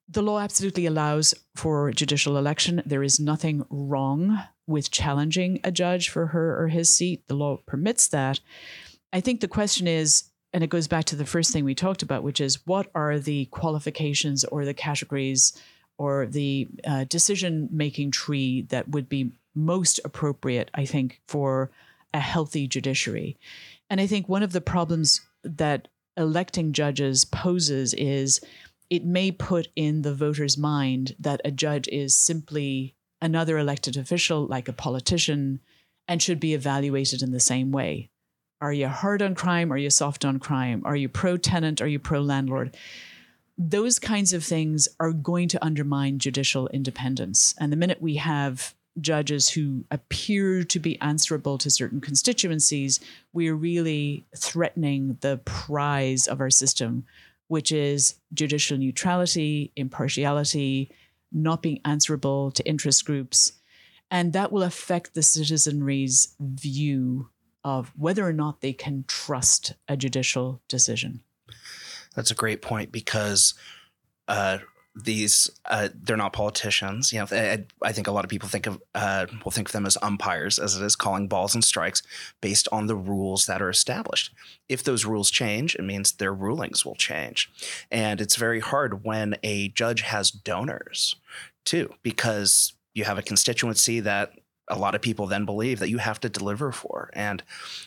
the 0.10 0.22
law 0.22 0.40
absolutely 0.40 0.86
allows 0.86 1.34
for 1.56 1.92
judicial 1.92 2.38
election. 2.38 2.82
There 2.86 3.04
is 3.04 3.20
nothing 3.20 3.66
wrong 3.70 4.42
with 4.66 4.92
challenging 4.92 5.60
a 5.64 5.72
judge 5.72 6.10
for 6.10 6.28
her 6.28 6.62
or 6.62 6.70
his 6.70 6.90
seat. 6.90 7.28
The 7.28 7.36
law 7.36 7.58
permits 7.66 8.08
that. 8.10 8.40
I 9.12 9.20
think 9.20 9.42
the 9.42 9.48
question 9.48 9.88
is, 9.88 10.26
and 10.54 10.64
it 10.64 10.70
goes 10.70 10.88
back 10.88 11.06
to 11.06 11.16
the 11.16 11.26
first 11.26 11.52
thing 11.52 11.66
we 11.66 11.76
talked 11.76 12.04
about, 12.04 12.24
which 12.24 12.40
is 12.40 12.66
what 12.66 12.90
are 12.96 13.20
the 13.20 13.46
qualifications 13.48 14.46
or 14.46 14.64
the 14.64 14.74
categories 14.74 15.54
or 15.98 16.26
the 16.26 16.68
uh, 16.86 17.06
decision 17.06 17.70
making 17.72 18.12
tree 18.12 18.62
that 18.70 18.90
would 18.90 19.10
be 19.10 19.32
most 19.56 20.00
appropriate, 20.06 20.70
I 20.74 20.86
think, 20.86 21.22
for 21.28 21.72
a 22.14 22.20
healthy 22.20 22.68
judiciary. 22.68 23.38
And 23.90 24.00
I 24.00 24.08
think 24.08 24.30
one 24.30 24.44
of 24.44 24.54
the 24.54 24.62
problems 24.62 25.22
that 25.44 25.88
electing 26.16 26.74
judges 26.74 27.26
poses 27.26 27.94
is 27.94 28.42
it 28.90 29.06
may 29.06 29.32
put 29.32 29.68
in 29.76 30.02
the 30.02 30.14
voter's 30.14 30.58
mind 30.58 31.16
that 31.20 31.42
a 31.44 31.52
judge 31.52 31.88
is 31.90 32.16
simply 32.16 32.96
another 33.22 33.58
elected 33.58 33.98
official, 33.98 34.46
like 34.46 34.68
a 34.68 34.74
politician, 34.74 35.60
and 36.08 36.22
should 36.22 36.40
be 36.40 36.54
evaluated 36.54 37.22
in 37.22 37.32
the 37.32 37.40
same 37.40 37.72
way. 37.72 38.10
Are 38.62 38.74
you 38.74 38.88
hard 38.88 39.22
on 39.22 39.36
crime? 39.36 39.72
Are 39.72 39.78
you 39.78 39.90
soft 39.90 40.26
on 40.26 40.40
crime? 40.40 40.82
Are 40.86 40.96
you 40.96 41.10
pro 41.10 41.38
tenant? 41.38 41.82
Are 41.82 41.88
you 41.88 42.00
pro 42.00 42.22
landlord? 42.22 42.76
Those 43.58 43.98
kinds 43.98 44.34
of 44.34 44.44
things 44.44 44.88
are 45.00 45.12
going 45.12 45.48
to 45.50 45.66
undermine 45.66 46.20
judicial 46.20 46.68
independence. 46.68 47.56
And 47.60 47.72
the 47.72 47.78
minute 47.78 48.02
we 48.02 48.16
have 48.16 48.76
judges 49.00 49.50
who 49.50 49.86
appear 49.92 50.64
to 50.64 50.80
be 50.80 51.00
answerable 51.02 51.58
to 51.60 51.70
certain 51.70 52.02
constituencies, 52.02 53.00
we 53.34 53.48
are 53.48 53.56
really 53.56 54.26
threatening 54.36 55.18
the 55.22 55.38
prize 55.46 56.28
of 56.28 56.40
our 56.40 56.50
system, 56.50 57.06
which 57.48 57.72
is 57.72 58.16
judicial 58.34 58.78
neutrality, 58.78 59.72
impartiality, 59.76 60.92
not 61.32 61.62
being 61.62 61.80
answerable 61.86 62.52
to 62.52 62.68
interest 62.68 63.06
groups. 63.06 63.54
And 64.10 64.34
that 64.34 64.52
will 64.52 64.64
affect 64.64 65.14
the 65.14 65.24
citizenry's 65.24 66.36
view 66.40 67.30
of 67.64 67.92
whether 67.98 68.26
or 68.26 68.34
not 68.34 68.62
they 68.62 68.74
can 68.74 69.04
trust 69.08 69.74
a 69.88 69.98
judicial 69.98 70.62
decision. 70.68 71.22
That's 72.18 72.32
a 72.32 72.36
great 72.36 72.64
point 72.64 72.92
because 72.92 73.54
uh, 74.28 74.58
these 74.96 75.52
uh, 75.66 75.90
they're 75.94 76.18
not 76.18 76.34
politicians. 76.34 77.14
You 77.14 77.20
know, 77.20 77.28
I, 77.32 77.64
I, 77.84 77.92
think 77.92 78.08
a 78.08 78.12
lot 78.12 78.26
of 78.26 78.30
people 78.32 78.50
think 78.50 78.66
of 78.66 78.82
uh, 78.96 79.28
will 79.46 79.52
think 79.52 79.70
of 79.70 79.74
them 79.74 79.86
as 79.86 80.00
umpires, 80.02 80.58
as 80.58 80.76
it 80.76 80.84
is 80.84 80.96
calling 80.96 81.28
balls 81.28 81.54
and 81.54 81.64
strikes 81.64 82.02
based 82.42 82.68
on 82.72 82.88
the 82.88 82.96
rules 82.96 83.46
that 83.46 83.62
are 83.62 83.70
established. 83.70 84.34
If 84.68 84.84
those 84.84 85.06
rules 85.06 85.30
change, 85.30 85.76
it 85.76 85.84
means 85.84 86.14
their 86.14 86.34
rulings 86.34 86.84
will 86.84 86.96
change, 86.96 87.52
and 87.92 88.20
it's 88.20 88.36
very 88.36 88.62
hard 88.62 89.04
when 89.04 89.36
a 89.44 89.70
judge 89.70 90.02
has 90.02 90.32
donors 90.32 91.18
too, 91.66 91.94
because 92.02 92.74
you 92.96 93.04
have 93.04 93.20
a 93.20 93.24
constituency 93.24 94.00
that 94.00 94.32
a 94.70 94.80
lot 94.80 94.96
of 94.96 95.02
people 95.04 95.28
then 95.28 95.46
believe 95.46 95.78
that 95.78 95.90
you 95.90 96.00
have 96.00 96.20
to 96.22 96.30
deliver 96.30 96.72
for, 96.72 97.12
and 97.14 97.44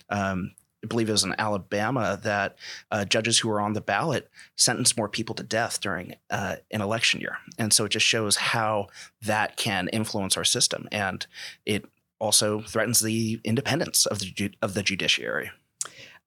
um, 0.09 0.53
I 0.83 0.87
believe 0.87 1.09
it 1.09 1.12
was 1.12 1.24
in 1.24 1.35
Alabama 1.39 2.18
that 2.22 2.57
uh, 2.91 3.05
judges 3.05 3.39
who 3.39 3.49
were 3.49 3.61
on 3.61 3.74
the 3.74 3.81
ballot 3.81 4.31
sentenced 4.57 4.97
more 4.97 5.09
people 5.09 5.35
to 5.35 5.43
death 5.43 5.81
during 5.81 6.14
uh, 6.31 6.57
an 6.70 6.81
election 6.81 7.20
year, 7.20 7.39
and 7.59 7.72
so 7.72 7.85
it 7.85 7.91
just 7.91 8.07
shows 8.07 8.37
how 8.37 8.89
that 9.22 9.57
can 9.57 9.89
influence 9.89 10.37
our 10.37 10.45
system, 10.45 10.89
and 10.91 11.26
it 11.66 11.85
also 12.18 12.61
threatens 12.62 13.01
the 13.01 13.41
independence 13.45 14.07
of 14.07 14.20
the 14.20 14.53
of 14.62 14.74
the 14.74 14.83
judiciary. 14.83 15.51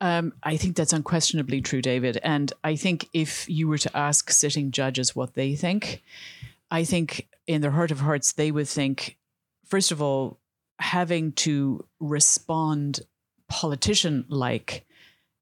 Um, 0.01 0.33
I 0.43 0.57
think 0.57 0.75
that's 0.75 0.91
unquestionably 0.91 1.61
true, 1.61 1.81
David. 1.81 2.19
And 2.23 2.51
I 2.63 2.75
think 2.75 3.07
if 3.13 3.47
you 3.49 3.69
were 3.69 3.77
to 3.77 3.97
ask 3.97 4.29
sitting 4.31 4.71
judges 4.71 5.15
what 5.15 5.33
they 5.33 5.55
think, 5.55 6.03
I 6.69 6.83
think 6.83 7.29
in 7.47 7.61
their 7.61 7.71
heart 7.71 7.91
of 7.91 8.01
hearts, 8.01 8.33
they 8.33 8.51
would 8.51 8.67
think, 8.67 9.17
first 9.65 9.91
of 9.91 10.01
all, 10.01 10.39
having 10.79 11.31
to 11.31 11.85
respond 12.01 12.99
politician 13.49 14.25
like 14.29 14.85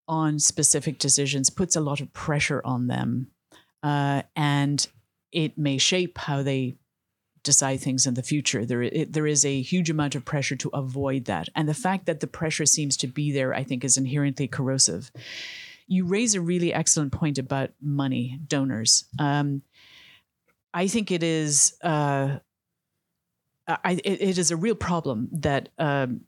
on 0.07 0.39
specific 0.39 0.99
decisions 0.99 1.49
puts 1.49 1.75
a 1.75 1.81
lot 1.81 2.01
of 2.01 2.11
pressure 2.13 2.61
on 2.65 2.87
them. 2.87 3.27
Uh, 3.83 4.21
and 4.35 4.87
it 5.31 5.57
may 5.57 5.77
shape 5.77 6.17
how 6.17 6.43
they 6.43 6.75
decide 7.43 7.79
things 7.79 8.05
in 8.05 8.13
the 8.13 8.23
future. 8.23 8.65
There, 8.65 8.83
it, 8.83 9.13
there 9.13 9.25
is 9.25 9.45
a 9.45 9.61
huge 9.61 9.89
amount 9.89 10.15
of 10.15 10.25
pressure 10.25 10.55
to 10.57 10.69
avoid 10.73 11.25
that. 11.25 11.49
And 11.55 11.67
the 11.67 11.73
fact 11.73 12.05
that 12.05 12.19
the 12.19 12.27
pressure 12.27 12.65
seems 12.65 12.97
to 12.97 13.07
be 13.07 13.31
there, 13.31 13.53
I 13.53 13.63
think, 13.63 13.83
is 13.83 13.97
inherently 13.97 14.47
corrosive. 14.47 15.11
You 15.87 16.05
raise 16.05 16.35
a 16.35 16.41
really 16.41 16.73
excellent 16.73 17.11
point 17.11 17.37
about 17.37 17.71
money, 17.81 18.39
donors. 18.47 19.05
Um, 19.17 19.63
I 20.73 20.87
think 20.87 21.11
it 21.11 21.23
is. 21.23 21.73
Uh, 21.83 22.39
I, 23.67 23.93
it, 24.03 24.21
it 24.21 24.37
is 24.37 24.51
a 24.51 24.57
real 24.57 24.75
problem 24.75 25.29
that 25.33 25.69
um, 25.77 26.21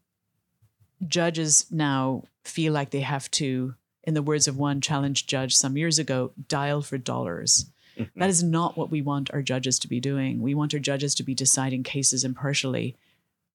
judges 1.07 1.65
now 1.71 2.23
feel 2.43 2.73
like 2.73 2.91
they 2.91 3.01
have 3.01 3.29
to, 3.31 3.75
in 4.03 4.13
the 4.13 4.21
words 4.21 4.47
of 4.47 4.57
one 4.57 4.81
challenged 4.81 5.29
judge 5.29 5.55
some 5.55 5.77
years 5.77 5.99
ago, 5.99 6.31
dial 6.47 6.81
for 6.81 6.97
dollars. 6.97 7.65
Mm-hmm. 7.97 8.19
That 8.19 8.29
is 8.29 8.43
not 8.43 8.77
what 8.77 8.89
we 8.89 9.01
want 9.01 9.31
our 9.31 9.41
judges 9.41 9.79
to 9.79 9.87
be 9.87 9.99
doing. 9.99 10.41
We 10.41 10.55
want 10.55 10.73
our 10.73 10.79
judges 10.79 11.15
to 11.15 11.23
be 11.23 11.35
deciding 11.35 11.83
cases 11.83 12.23
impartially. 12.23 12.95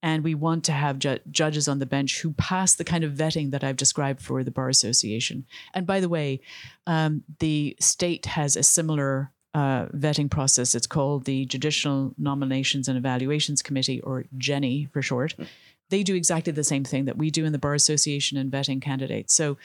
And 0.00 0.22
we 0.22 0.36
want 0.36 0.64
to 0.64 0.72
have 0.72 1.00
ju- 1.00 1.18
judges 1.30 1.66
on 1.66 1.80
the 1.80 1.86
bench 1.86 2.20
who 2.20 2.32
pass 2.34 2.74
the 2.74 2.84
kind 2.84 3.02
of 3.02 3.14
vetting 3.14 3.50
that 3.50 3.64
I've 3.64 3.76
described 3.76 4.22
for 4.22 4.44
the 4.44 4.52
Bar 4.52 4.68
Association. 4.68 5.44
And 5.74 5.86
by 5.86 5.98
the 5.98 6.08
way, 6.08 6.40
um, 6.86 7.24
the 7.40 7.76
state 7.80 8.26
has 8.26 8.54
a 8.54 8.62
similar 8.62 9.32
uh, 9.54 9.86
vetting 9.86 10.30
process. 10.30 10.76
It's 10.76 10.86
called 10.86 11.24
the 11.24 11.46
Judicial 11.46 12.14
Nominations 12.16 12.86
and 12.86 12.96
Evaluations 12.96 13.60
Committee, 13.60 14.00
or 14.02 14.26
JENNY 14.36 14.88
for 14.92 15.02
short. 15.02 15.32
Mm-hmm. 15.32 15.44
They 15.90 16.02
do 16.02 16.14
exactly 16.14 16.52
the 16.52 16.64
same 16.64 16.84
thing 16.84 17.06
that 17.06 17.16
we 17.16 17.30
do 17.30 17.44
in 17.44 17.52
the 17.52 17.58
Bar 17.58 17.74
Association 17.74 18.38
in 18.38 18.50
vetting 18.50 18.82
candidates. 18.82 19.34
So 19.34 19.56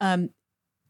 um, 0.00 0.30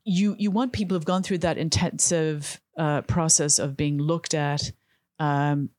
you 0.05 0.37
you 0.39 0.51
want 0.51 0.73
people 0.73 0.97
who've 0.97 1.05
gone 1.05 1.23
through 1.23 1.39
that 1.39 1.59
intensive 1.59 2.61
uh, 2.77 3.03
process 3.03 3.59
of 3.59 3.77
being 3.77 3.99
looked 3.99 4.35
at 4.35 4.73
um, 5.19 5.71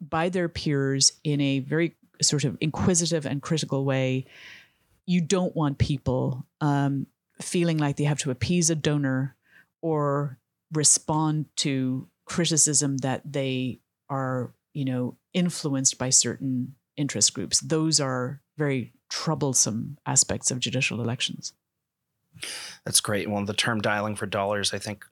by 0.00 0.28
their 0.28 0.48
peers 0.48 1.12
in 1.22 1.40
a 1.40 1.60
very 1.60 1.94
sort 2.20 2.44
of 2.44 2.56
inquisitive 2.60 3.26
and 3.26 3.42
critical 3.42 3.84
way. 3.84 4.26
You 5.06 5.20
don't 5.20 5.54
want 5.54 5.78
people 5.78 6.46
um, 6.60 7.06
feeling 7.40 7.78
like 7.78 7.96
they 7.96 8.04
have 8.04 8.18
to 8.20 8.30
appease 8.30 8.70
a 8.70 8.74
donor 8.74 9.36
or 9.80 10.38
respond 10.72 11.46
to 11.56 12.08
criticism 12.24 12.98
that 12.98 13.20
they 13.30 13.80
are, 14.08 14.52
you 14.72 14.84
know, 14.84 15.16
influenced 15.34 15.98
by 15.98 16.10
certain 16.10 16.74
interest 17.02 17.34
groups. 17.34 17.60
Those 17.60 18.00
are 18.00 18.40
very 18.56 18.92
troublesome 19.10 19.98
aspects 20.06 20.50
of 20.50 20.58
judicial 20.58 21.02
elections. 21.02 21.52
That's 22.84 23.00
great. 23.00 23.28
Well, 23.28 23.44
the 23.44 23.52
term 23.52 23.82
dialing 23.82 24.16
for 24.16 24.24
dollars, 24.24 24.72
I 24.72 24.78
think, 24.78 25.04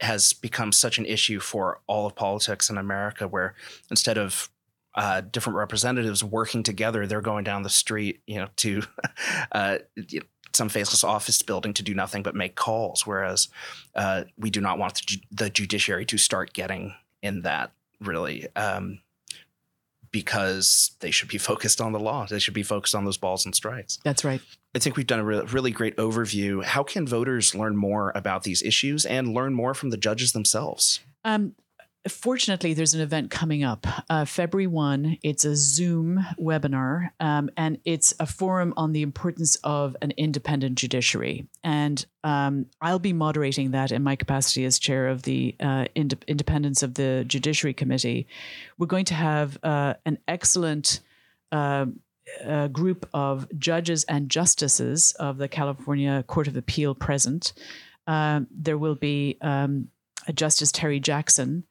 has 0.00 0.32
become 0.32 0.72
such 0.72 0.96
an 0.96 1.04
issue 1.04 1.40
for 1.40 1.80
all 1.86 2.06
of 2.06 2.14
politics 2.14 2.70
in 2.70 2.78
America, 2.78 3.28
where 3.28 3.54
instead 3.90 4.16
of 4.16 4.48
uh, 4.94 5.20
different 5.20 5.58
representatives 5.58 6.24
working 6.24 6.62
together, 6.62 7.06
they're 7.06 7.20
going 7.20 7.44
down 7.44 7.64
the 7.64 7.68
street, 7.68 8.22
you 8.26 8.36
know, 8.36 8.48
to 8.56 8.82
uh, 9.52 9.78
some 10.54 10.68
faceless 10.68 11.04
office 11.04 11.42
building 11.42 11.74
to 11.74 11.82
do 11.82 11.94
nothing 11.94 12.22
but 12.22 12.34
make 12.34 12.54
calls. 12.54 13.06
Whereas 13.06 13.48
uh, 13.94 14.24
we 14.38 14.50
do 14.50 14.60
not 14.60 14.78
want 14.78 14.94
the, 14.94 15.02
ju- 15.04 15.26
the, 15.30 15.50
judiciary 15.50 16.06
to 16.06 16.16
start 16.16 16.52
getting 16.52 16.94
in 17.22 17.42
that 17.42 17.72
really. 18.00 18.46
Um, 18.56 19.00
because 20.14 20.92
they 21.00 21.10
should 21.10 21.28
be 21.28 21.38
focused 21.50 21.80
on 21.80 21.92
the 21.92 21.98
law. 21.98 22.24
They 22.24 22.38
should 22.38 22.54
be 22.54 22.62
focused 22.62 22.94
on 22.94 23.04
those 23.04 23.18
balls 23.18 23.44
and 23.44 23.54
strikes. 23.54 23.98
That's 24.04 24.24
right. 24.24 24.40
I 24.74 24.78
think 24.78 24.96
we've 24.96 25.06
done 25.06 25.18
a 25.18 25.24
really, 25.24 25.44
really 25.46 25.70
great 25.72 25.96
overview. 25.96 26.64
How 26.64 26.82
can 26.82 27.06
voters 27.06 27.54
learn 27.54 27.76
more 27.76 28.12
about 28.14 28.44
these 28.44 28.62
issues 28.62 29.04
and 29.04 29.34
learn 29.34 29.54
more 29.54 29.74
from 29.74 29.90
the 29.90 29.96
judges 29.96 30.32
themselves? 30.32 31.00
Um, 31.24 31.54
fortunately, 32.08 32.74
there's 32.74 32.94
an 32.94 33.00
event 33.00 33.30
coming 33.30 33.64
up 33.64 33.86
uh, 34.10 34.24
February 34.24 34.66
1. 34.66 35.18
It's 35.22 35.44
a 35.44 35.56
Zoom 35.56 36.24
webinar, 36.38 37.10
um, 37.20 37.50
and 37.56 37.78
it's 37.84 38.14
a 38.20 38.26
forum 38.26 38.74
on 38.76 38.92
the 38.92 39.02
importance 39.02 39.56
of 39.64 39.96
an 40.02 40.12
independent 40.16 40.76
judiciary. 40.76 41.46
And 41.62 42.04
um, 42.22 42.66
I'll 42.80 42.98
be 42.98 43.12
moderating 43.12 43.72
that 43.72 43.92
in 43.92 44.02
my 44.02 44.16
capacity 44.16 44.64
as 44.64 44.78
chair 44.78 45.08
of 45.08 45.22
the 45.22 45.54
uh, 45.60 45.86
ind- 45.94 46.24
Independence 46.26 46.82
of 46.82 46.94
the 46.94 47.24
Judiciary 47.26 47.74
Committee. 47.74 48.26
We're 48.78 48.86
going 48.86 49.06
to 49.06 49.14
have 49.14 49.58
uh, 49.62 49.94
an 50.04 50.18
excellent 50.28 51.00
uh, 51.52 51.86
group 52.68 53.08
of 53.14 53.46
judges 53.58 54.04
and 54.04 54.28
justices 54.30 55.12
of 55.18 55.38
the 55.38 55.48
California 55.48 56.24
Court 56.26 56.48
of 56.48 56.56
Appeal 56.56 56.94
present. 56.94 57.52
Um, 58.06 58.46
there 58.50 58.78
will 58.78 58.94
be 58.94 59.38
um, 59.40 59.88
Justice 60.34 60.72
Teri 60.72 61.00
Jackson, 61.00 61.64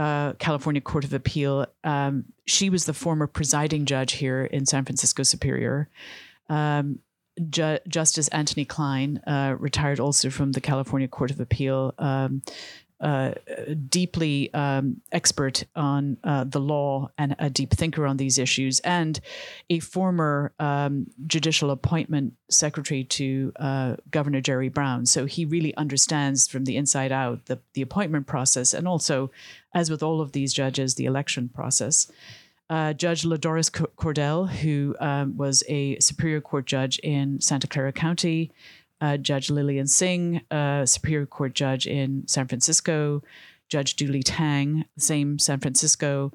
uh, 0.00 0.32
California 0.38 0.80
Court 0.80 1.04
of 1.04 1.12
Appeal. 1.12 1.66
Um, 1.84 2.24
she 2.46 2.70
was 2.70 2.86
the 2.86 2.94
former 2.94 3.26
presiding 3.26 3.84
judge 3.84 4.12
here 4.12 4.44
in 4.44 4.64
San 4.64 4.84
Francisco 4.86 5.22
Superior. 5.22 5.90
Um, 6.48 7.00
Ju- 7.50 7.78
Justice 7.86 8.28
Anthony 8.28 8.64
Kline, 8.64 9.18
uh, 9.26 9.56
retired 9.58 10.00
also 10.00 10.30
from 10.30 10.52
the 10.52 10.60
California 10.60 11.06
Court 11.06 11.30
of 11.30 11.38
Appeal, 11.38 11.94
um, 11.98 12.42
uh, 13.00 13.32
deeply 13.88 14.52
um, 14.52 15.00
expert 15.12 15.64
on 15.74 16.18
uh, 16.24 16.44
the 16.44 16.60
law 16.60 17.10
and 17.16 17.34
a 17.38 17.48
deep 17.48 17.70
thinker 17.70 18.06
on 18.06 18.16
these 18.16 18.38
issues, 18.38 18.80
and 18.80 19.20
a 19.70 19.78
former 19.78 20.52
um, 20.58 21.06
judicial 21.26 21.70
appointment 21.70 22.34
secretary 22.50 23.04
to 23.04 23.52
uh, 23.58 23.96
Governor 24.10 24.40
Jerry 24.40 24.68
Brown. 24.68 25.06
So 25.06 25.24
he 25.24 25.44
really 25.44 25.74
understands 25.76 26.46
from 26.46 26.64
the 26.64 26.76
inside 26.76 27.12
out 27.12 27.46
the, 27.46 27.58
the 27.74 27.82
appointment 27.82 28.26
process, 28.26 28.74
and 28.74 28.86
also, 28.86 29.30
as 29.74 29.90
with 29.90 30.02
all 30.02 30.20
of 30.20 30.32
these 30.32 30.52
judges, 30.52 30.94
the 30.94 31.06
election 31.06 31.48
process. 31.48 32.10
Uh, 32.68 32.92
judge 32.92 33.24
LaDoris 33.24 33.68
Cordell, 33.96 34.48
who 34.48 34.94
um, 35.00 35.36
was 35.36 35.64
a 35.68 35.98
Superior 35.98 36.40
Court 36.40 36.66
judge 36.66 37.00
in 37.00 37.40
Santa 37.40 37.66
Clara 37.66 37.92
County, 37.92 38.52
uh, 39.00 39.16
Judge 39.16 39.50
Lillian 39.50 39.86
Sing, 39.86 40.42
uh, 40.50 40.86
Superior 40.86 41.26
Court 41.26 41.54
judge 41.54 41.86
in 41.86 42.26
San 42.26 42.48
Francisco, 42.48 43.22
Judge 43.68 43.96
Julie 43.96 44.22
Tang, 44.22 44.84
same 44.98 45.38
San 45.38 45.60
Francisco, 45.60 46.32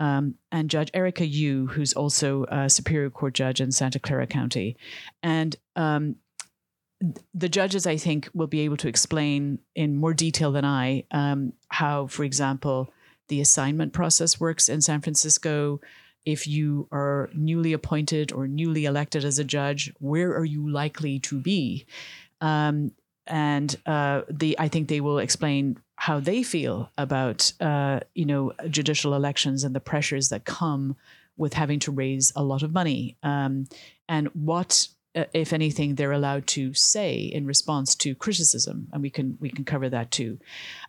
um, 0.00 0.34
and 0.52 0.70
Judge 0.70 0.90
Erica 0.94 1.26
Yew, 1.26 1.66
who's 1.66 1.92
also 1.92 2.44
a 2.48 2.70
Superior 2.70 3.10
Court 3.10 3.34
judge 3.34 3.60
in 3.60 3.72
Santa 3.72 3.98
Clara 3.98 4.26
County. 4.26 4.76
And 5.22 5.56
um, 5.76 6.16
the 7.34 7.48
judges, 7.48 7.86
I 7.86 7.96
think, 7.96 8.28
will 8.34 8.46
be 8.46 8.60
able 8.60 8.76
to 8.78 8.88
explain 8.88 9.58
in 9.74 9.96
more 9.96 10.14
detail 10.14 10.52
than 10.52 10.64
I 10.64 11.04
um, 11.10 11.52
how, 11.68 12.06
for 12.06 12.24
example, 12.24 12.92
the 13.28 13.40
assignment 13.40 13.92
process 13.92 14.40
works 14.40 14.68
in 14.68 14.80
San 14.80 15.00
Francisco, 15.00 15.80
if 16.28 16.46
you 16.46 16.86
are 16.92 17.30
newly 17.32 17.72
appointed 17.72 18.32
or 18.32 18.46
newly 18.46 18.84
elected 18.84 19.24
as 19.24 19.38
a 19.38 19.44
judge, 19.44 19.90
where 19.98 20.36
are 20.36 20.44
you 20.44 20.68
likely 20.68 21.18
to 21.20 21.40
be? 21.40 21.86
Um, 22.42 22.92
and 23.26 23.74
uh, 23.86 24.22
the 24.28 24.54
I 24.58 24.68
think 24.68 24.88
they 24.88 25.00
will 25.00 25.20
explain 25.20 25.78
how 25.96 26.20
they 26.20 26.42
feel 26.42 26.92
about 26.98 27.50
uh, 27.60 28.00
you 28.14 28.26
know 28.26 28.52
judicial 28.68 29.14
elections 29.14 29.64
and 29.64 29.74
the 29.74 29.80
pressures 29.80 30.28
that 30.28 30.44
come 30.44 30.96
with 31.38 31.54
having 31.54 31.78
to 31.78 31.92
raise 31.92 32.30
a 32.36 32.42
lot 32.42 32.62
of 32.62 32.74
money 32.74 33.16
um, 33.22 33.66
and 34.06 34.28
what 34.34 34.88
uh, 35.14 35.24
if 35.32 35.52
anything, 35.52 35.94
they're 35.94 36.12
allowed 36.12 36.46
to 36.46 36.74
say 36.74 37.18
in 37.18 37.46
response 37.46 37.94
to 37.96 38.14
criticism, 38.14 38.88
and 38.92 39.02
we 39.02 39.10
can 39.10 39.38
we 39.40 39.50
can 39.50 39.64
cover 39.64 39.88
that 39.88 40.10
too. 40.10 40.38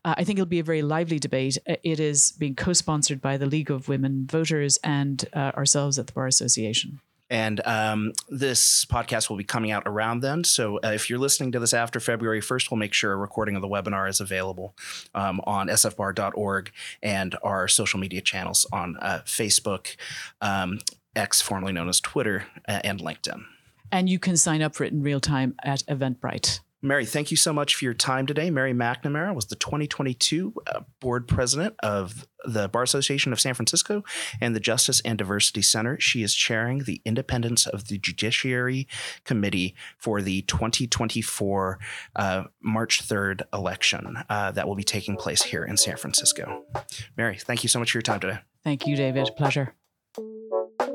Uh, 0.03 0.15
I 0.17 0.23
think 0.23 0.37
it'll 0.37 0.49
be 0.49 0.59
a 0.59 0.63
very 0.63 0.81
lively 0.81 1.19
debate. 1.19 1.57
Uh, 1.67 1.75
it 1.83 1.99
is 1.99 2.33
being 2.33 2.55
co-sponsored 2.55 3.21
by 3.21 3.37
the 3.37 3.45
League 3.45 3.71
of 3.71 3.87
Women 3.87 4.27
Voters 4.29 4.77
and 4.83 5.25
uh, 5.33 5.51
ourselves 5.55 5.97
at 5.97 6.07
the 6.07 6.13
Bar 6.13 6.27
Association. 6.27 6.99
And 7.31 7.65
um, 7.65 8.13
this 8.27 8.85
podcast 8.85 9.29
will 9.29 9.37
be 9.37 9.43
coming 9.43 9.69
out 9.69 9.83
around 9.85 10.21
then. 10.21 10.43
So 10.43 10.77
uh, 10.77 10.93
if 10.93 11.11
you're 11.11 11.19
listening 11.19 11.51
to 11.51 11.59
this 11.59 11.75
after 11.75 11.99
February 11.99 12.41
1st, 12.41 12.71
we'll 12.71 12.79
make 12.79 12.91
sure 12.91 13.13
a 13.13 13.17
recording 13.17 13.55
of 13.55 13.61
the 13.61 13.67
webinar 13.67 14.09
is 14.09 14.19
available 14.19 14.75
um, 15.13 15.39
on 15.43 15.67
sfbar.org 15.67 16.71
and 17.03 17.35
our 17.43 17.67
social 17.67 17.99
media 17.99 18.21
channels 18.21 18.65
on 18.73 18.95
Facebook, 19.27 19.95
um, 20.41 20.79
X, 21.15 21.39
formerly 21.39 21.71
known 21.71 21.87
as 21.87 22.01
Twitter, 22.01 22.45
and 22.65 22.99
LinkedIn. 22.99 23.43
And 23.91 24.09
you 24.09 24.19
can 24.19 24.37
sign 24.37 24.61
up 24.61 24.75
for 24.75 24.83
it 24.83 24.93
in 24.93 25.01
real 25.01 25.19
time 25.19 25.55
at 25.63 25.83
Eventbrite. 25.87 26.59
Mary, 26.81 27.05
thank 27.05 27.29
you 27.29 27.35
so 27.35 27.51
much 27.51 27.75
for 27.75 27.83
your 27.83 27.93
time 27.93 28.25
today. 28.25 28.49
Mary 28.49 28.73
McNamara 28.73 29.35
was 29.35 29.47
the 29.47 29.55
2022 29.55 30.53
uh, 30.65 30.81
board 31.01 31.27
president 31.27 31.75
of 31.83 32.25
the 32.45 32.69
Bar 32.69 32.83
Association 32.83 33.33
of 33.33 33.39
San 33.39 33.53
Francisco 33.53 34.03
and 34.39 34.55
the 34.55 34.61
Justice 34.61 35.01
and 35.01 35.17
Diversity 35.17 35.61
Center. 35.61 35.99
She 35.99 36.23
is 36.23 36.33
chairing 36.33 36.83
the 36.83 37.01
Independence 37.03 37.67
of 37.67 37.89
the 37.89 37.97
Judiciary 37.97 38.87
Committee 39.25 39.75
for 39.97 40.21
the 40.21 40.43
2024 40.43 41.79
uh, 42.15 42.43
March 42.61 43.05
3rd 43.05 43.41
election 43.53 44.23
uh, 44.29 44.51
that 44.51 44.65
will 44.65 44.75
be 44.75 44.83
taking 44.83 45.17
place 45.17 45.43
here 45.43 45.65
in 45.65 45.75
San 45.75 45.97
Francisco. 45.97 46.63
Mary, 47.17 47.37
thank 47.37 47.63
you 47.63 47.69
so 47.69 47.79
much 47.79 47.91
for 47.91 47.97
your 47.97 48.03
time 48.03 48.21
today. 48.21 48.39
Thank 48.63 48.87
you, 48.87 48.95
David. 48.95 49.29
Pleasure. 49.35 49.73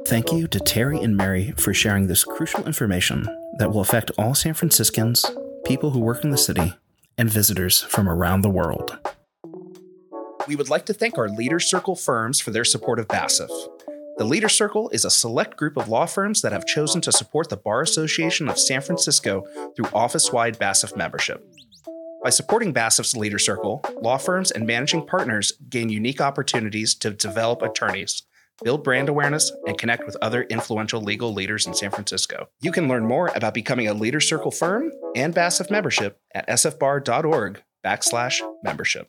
Thank 0.07 0.33
you 0.33 0.47
to 0.49 0.61
Terry 0.61 1.01
and 1.01 1.17
Mary 1.17 1.53
for 1.57 1.73
sharing 1.73 2.07
this 2.07 2.25
crucial 2.25 2.67
information 2.67 3.27
that 3.59 3.71
will 3.71 3.81
affect 3.81 4.11
all 4.19 4.35
San 4.35 4.55
Franciscans 4.55 5.25
people 5.65 5.91
who 5.91 6.01
work 6.01 6.23
in 6.23 6.31
the 6.31 6.39
city, 6.39 6.75
and 7.17 7.31
visitors 7.31 7.83
from 7.83 8.09
around 8.09 8.43
the 8.43 8.51
world. 8.51 8.99
We 10.47 10.57
would 10.57 10.69
like 10.69 10.85
to 10.87 10.95
thank 10.95 11.17
our 11.17 11.29
Leader 11.29 11.59
Circle 11.59 11.97
firms 11.97 12.41
for 12.41 12.51
their 12.51 12.65
support 12.65 12.99
of 12.99 13.09
BASF. 13.09 13.49
The 14.19 14.25
Leader 14.25 14.49
Circle 14.49 14.91
is 14.91 15.05
a 15.05 15.11
select 15.11 15.57
group 15.57 15.77
of 15.77 15.89
law 15.89 16.07
firms 16.07 16.43
that 16.43 16.53
have 16.53 16.67
chosen 16.67 17.01
to 17.01 17.13
support 17.13 17.49
the 17.49 17.57
Bar 17.57 17.81
Association 17.83 18.49
of 18.49 18.59
San 18.59 18.81
Francisco 18.81 19.45
through 19.75 19.89
office 19.95 20.33
wide 20.33 20.59
BASF 20.59 20.97
membership. 20.97 21.45
By 22.23 22.31
supporting 22.31 22.75
BASF's 22.75 23.17
Leader 23.17 23.39
Circle, 23.39 23.85
law 24.01 24.19
firms 24.19 24.51
and 24.51 24.67
managing 24.67 25.07
partners 25.07 25.53
gain 25.69 25.89
unique 25.89 26.21
opportunities 26.21 26.95
to 26.97 27.11
develop 27.11 27.63
attorneys 27.63 28.23
build 28.63 28.85
brand 28.85 29.09
awareness, 29.09 29.51
and 29.67 29.79
connect 29.79 30.07
with 30.07 30.17
other 30.23 30.43
influential 30.45 31.01
legal 31.01 31.33
leaders 31.33 31.67
in 31.67 31.75
San 31.75 31.91
Francisco. 31.91 32.49
You 32.61 32.73
can 32.73 32.89
learn 32.89 33.07
more 33.07 33.31
about 33.35 33.55
becoming 33.55 33.89
a 33.89 33.95
Leader 33.95 34.21
Circle 34.21 34.51
firm 34.51 34.93
and 35.17 35.35
BASF 35.35 35.71
membership 35.71 36.19
at 36.35 36.49
sfbar.org 36.49 37.63
backslash 37.85 38.41
membership. 38.63 39.09